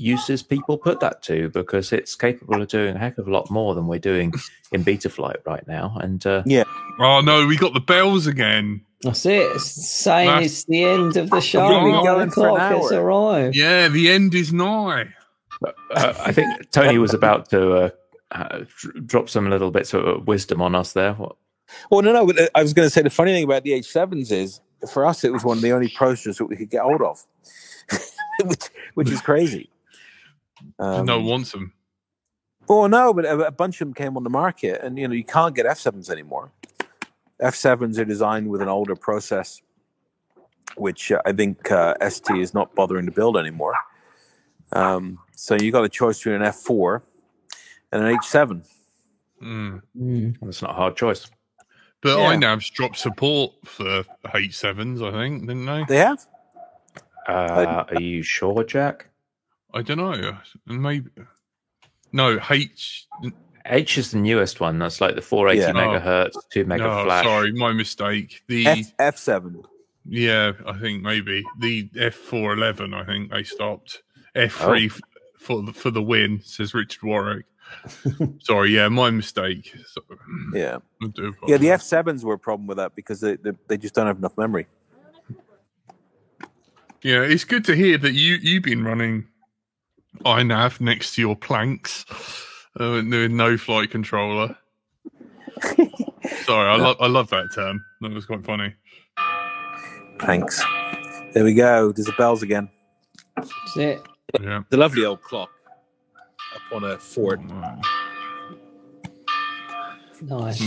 [0.00, 1.48] uses people put that to?
[1.50, 4.32] Because it's capable of doing a heck of a lot more than we're doing
[4.72, 5.96] in Betaflight right now.
[6.00, 6.42] And uh,
[6.98, 8.80] Oh no, we got the bells again.
[9.02, 9.42] That's it.
[9.54, 11.66] It's saying That's- it's the end of the show.
[11.68, 13.02] We've been Nine going for an has hour.
[13.04, 13.56] arrived.
[13.56, 15.08] Yeah, the end is nigh.
[15.64, 15.72] uh,
[16.20, 17.90] I think Tony was about to uh,
[18.30, 18.64] uh,
[19.06, 21.14] drop some little bits of wisdom on us there.
[21.14, 21.36] What,
[21.90, 22.26] Well, no, no.
[22.26, 24.60] But uh, I was going to say the funny thing about the H7s is
[24.92, 27.22] for us it was one of the only processors that we could get hold of,
[28.44, 29.68] which which is crazy.
[30.78, 31.72] Um, no one wants them.
[32.68, 35.14] Well, no, but a, a bunch of them came on the market, and you know
[35.14, 36.52] you can't get F7s anymore.
[37.42, 39.60] F7s are designed with an older process,
[40.76, 43.74] which uh, I think uh, ST is not bothering to build anymore.
[44.72, 47.02] Um, so you got a choice between an F4
[47.92, 48.62] and an H7.
[49.42, 49.82] Mm.
[49.98, 50.36] Mm.
[50.42, 51.28] that's not a hard choice.
[52.02, 52.34] But Yeah.
[52.34, 55.84] iNav's dropped support for H7s, I think, didn't they?
[55.88, 56.24] They have.
[57.28, 59.09] Uh, are you sure, Jack?
[59.74, 60.36] I don't know.
[60.66, 61.10] Maybe.
[62.12, 63.06] No, H.
[63.66, 64.78] H is the newest one.
[64.78, 65.84] That's like the 480 Yeah.
[65.84, 65.86] Oh.
[65.98, 67.24] megahertz, two mega no, flash.
[67.24, 68.42] sorry, my mistake.
[68.48, 69.62] The F F7.
[70.06, 72.94] yeah, I think maybe the F411.
[72.94, 74.02] I think they stopped
[74.34, 75.08] F3 f- oh.
[75.38, 76.40] for the, for the win.
[76.42, 77.44] Says Richard Warwick.
[78.40, 79.72] Sorry, yeah, my mistake.
[79.86, 80.00] So,
[80.52, 80.78] Yeah,
[81.46, 81.56] yeah.
[81.58, 81.70] The.
[81.70, 84.36] F sevens were a problem with that because they, they they just don't have enough
[84.36, 84.66] memory.
[87.02, 89.26] Yeah, it's good to hear that you you've been running
[90.18, 92.04] iNav next to your planks
[92.80, 94.56] uh, with no flight controller.
[96.44, 97.84] Sorry, I love I love that term.
[98.00, 98.74] That was quite funny.
[100.20, 100.62] Thanks.
[101.32, 101.92] There we go.
[101.92, 102.68] There's the bells again.
[103.36, 104.02] That's it.
[104.40, 104.62] Yeah.
[104.68, 105.50] The lovely old clock
[106.54, 107.40] up on a fort.
[110.22, 110.62] Nice.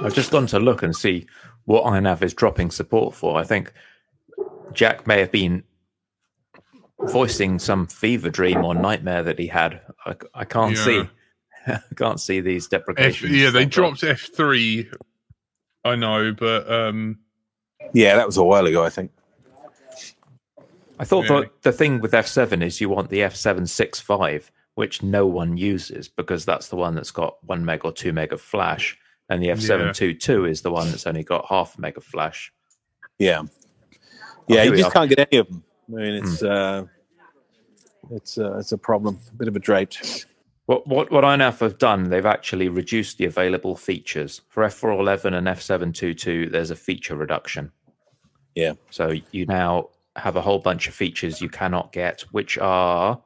[0.00, 1.26] I've just gone to look and see
[1.64, 3.38] what INAV is dropping support for.
[3.38, 3.72] I think
[4.72, 5.62] Jack may have been
[7.10, 9.80] voicing some fever dream or nightmare that he had.
[10.06, 10.84] I, I can't Yeah.
[10.84, 11.08] see.
[11.66, 13.32] I can't see these F, deprecations.
[13.32, 14.90] yeah, they Thank dropped F three.
[15.84, 17.18] I know, but um,
[17.92, 19.10] Yeah, that was a while ago, I think.
[20.98, 21.40] I thought Yeah.
[21.40, 26.44] the, the thing with F7 is you want the F765, which no one uses because
[26.44, 28.96] that's the one that's got one meg or two meg of flash,
[29.28, 32.52] and the F722 is the one that's only got half meg of flash.
[33.18, 34.62] Yeah, Oh, yeah.
[34.64, 34.92] here You just are.
[34.92, 35.64] can't get any of them.
[35.92, 36.84] I mean, it's uh,
[38.10, 39.18] it's uh, it's a problem.
[39.30, 40.24] A bit of a drought.
[40.66, 45.46] What what what INAV have done, they've actually reduced the available features for F411 and
[45.46, 46.50] F722.
[46.50, 47.72] There's a feature reduction.
[48.54, 48.74] Yeah.
[48.90, 53.20] So you now have a whole bunch of features you cannot get, which are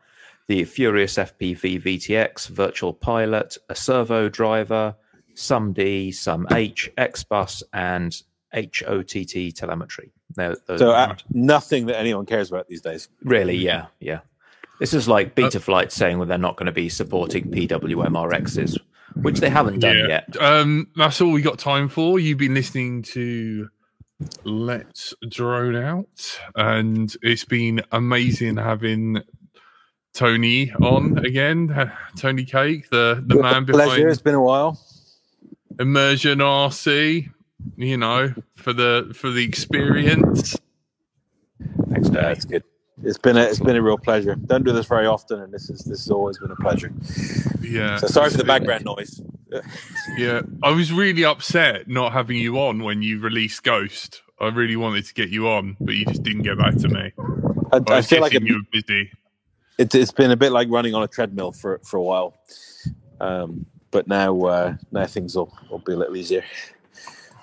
[0.47, 4.95] the Furious FPV VTX, Virtual Pilot, a servo driver,
[5.35, 8.23] some D, some H, XBus, and
[8.55, 10.12] HOTT telemetry.
[10.37, 13.09] Now, those So are uh, nothing that anyone cares about these days.
[13.22, 14.20] really, yeah, yeah.
[14.81, 18.79] This is like Betaflight saying well, they're not going to be supporting PWMRXs,
[19.22, 20.07] which they haven't done yeah.
[20.09, 20.37] yet.
[20.41, 22.18] Um, that's all we got time for.
[22.18, 23.68] You've been listening to
[24.45, 29.22] Let's Drone Out, and it's been amazing having
[30.12, 31.70] Tony on again.
[31.70, 33.97] uh, Tony Cake, the the man Pleasure.
[33.97, 34.79] behind It's been a while.
[35.79, 37.31] Immersion RC.
[37.76, 40.57] You know, for the for the experience.
[41.90, 42.36] Thanks, Yeah, Dave.
[42.36, 42.62] it's good.
[43.02, 44.34] It's been a it's been a real pleasure.
[44.34, 46.92] Don't do this very often, and this is this has always been a pleasure.
[47.61, 47.98] Yeah.
[47.98, 49.20] So sorry for the background noise.
[50.18, 54.20] Yeah, I was really upset not having you on when you released Ghost.
[54.40, 57.12] I really wanted to get you on, but you just didn't get back to me.
[57.72, 59.11] I, I, I feel like guessing it, you were busy.
[59.78, 62.34] it's it's been a bit like running on a treadmill for for a while,
[63.20, 66.44] um, but now uh, now things will, will be a little easier.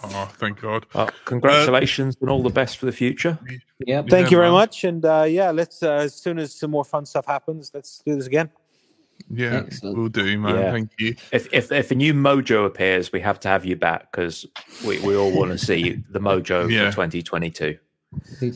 [0.06, 0.86] Oh, thank God.
[0.93, 3.38] Well, congratulations and all the best for the future.
[3.86, 4.10] Yep.
[4.10, 4.51] Thank Yeah, you very man.
[4.54, 8.01] much, and uh, yeah, let's uh, as soon as some more fun stuff happens, let's
[8.06, 8.49] do this again.
[9.30, 9.97] Yeah, Excellent.
[9.97, 10.56] we'll do, man.
[10.56, 10.72] Yeah.
[10.72, 11.16] Thank you.
[11.32, 14.45] If, if if a new mojo appears, we have to have you back because
[14.86, 16.89] we, we all want to see the mojo Yeah.
[16.89, 17.78] for 2022.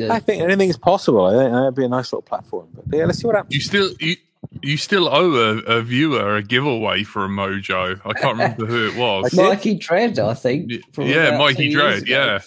[0.10, 1.26] I think anything is possible.
[1.26, 2.68] I think that'd be a nice little platform.
[2.74, 3.56] But yeah, let's see what happens.
[3.56, 4.16] You still you
[4.64, 8.00] you still owe a, a viewer a giveaway for a mojo.
[8.06, 9.26] I can't remember who it was.
[9.26, 9.50] I did.
[9.50, 10.72] Mikey Dread, I think.
[10.98, 12.40] Yeah, about Mikey two Dread, yeah.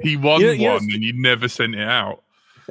[0.00, 2.22] He won You know- you know- one and you never sent it out.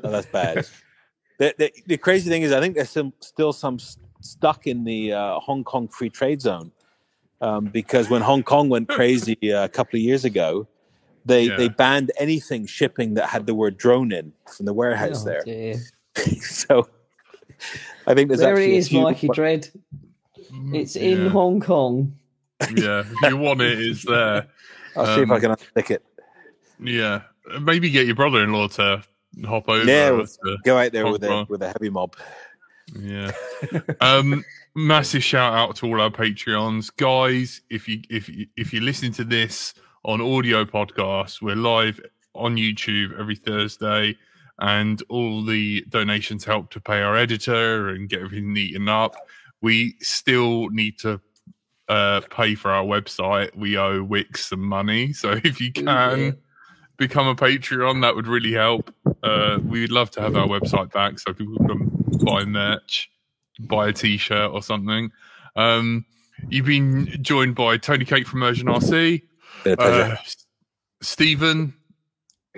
[0.03, 0.67] Oh, that's bad.
[1.39, 4.83] the, the, the crazy thing is, I think there's some still some s- stuck in
[4.83, 6.71] the uh, Hong Kong free trade zone
[7.41, 10.67] um, because when Hong Kong went crazy uh, a couple of years ago,
[11.25, 11.55] they Yeah.
[11.57, 15.75] they banned anything shipping that had the word drone in from the warehouse Oh, there.
[16.41, 16.87] so
[18.08, 19.70] I think there's There actually it a is, few- Mikey Dread.
[20.74, 21.30] It's in yeah.
[21.30, 22.16] Hong Kong.
[22.76, 24.47] yeah, if you want it, it's there.
[24.95, 26.06] I'll see if I um, can unstick it.
[26.80, 27.24] Yeah,
[27.62, 29.03] maybe get your brother-in-law to
[29.45, 29.84] hop over.
[29.84, 30.28] Yeah, we'll
[30.64, 32.16] Go out there with a with a heavy mob.
[32.97, 33.32] yeah.
[34.01, 34.45] um,
[34.76, 37.62] massive shout out to all our Patreons, guys.
[37.70, 39.74] If you if you, if you're listening to this
[40.06, 41.99] on audio podcast, we're live
[42.34, 44.16] on YouTube every Thursday,
[44.60, 49.16] and all the donations help to pay our editor and get everything neatened up.
[49.62, 51.20] We still need to
[51.88, 53.56] uh, pay for our website.
[53.56, 55.86] We owe Wix some money, so if you can
[56.20, 56.32] Yeah.
[56.97, 58.93] become a Patreon, that would really help.
[59.24, 61.89] Uh, we would love to have our website back so people can
[62.24, 63.10] buy merch,
[63.60, 65.12] buy a t-shirt or something.
[65.56, 66.06] Um,
[66.49, 69.22] you've been joined by Tony Cake from Immersion RC,
[69.66, 70.16] uh,
[71.01, 71.74] Stephen,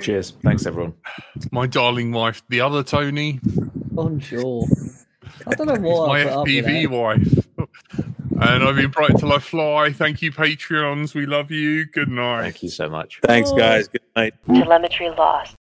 [0.01, 0.31] Cheers.
[0.43, 0.93] Thanks, everyone.
[1.51, 4.67] my darling wife, the other Tony, Bonjour.
[5.47, 7.47] I don't know It's why my I put up FPV wife.
[8.39, 9.91] And I've been bright till I fly.
[9.91, 11.15] Thank you, Patreons.
[11.15, 11.85] We love you.
[11.85, 12.43] Good night.
[12.43, 13.19] Thank you so much.
[13.23, 13.87] Thanks, guys.
[13.87, 14.35] Good night.
[14.45, 15.56] Telemetry lost.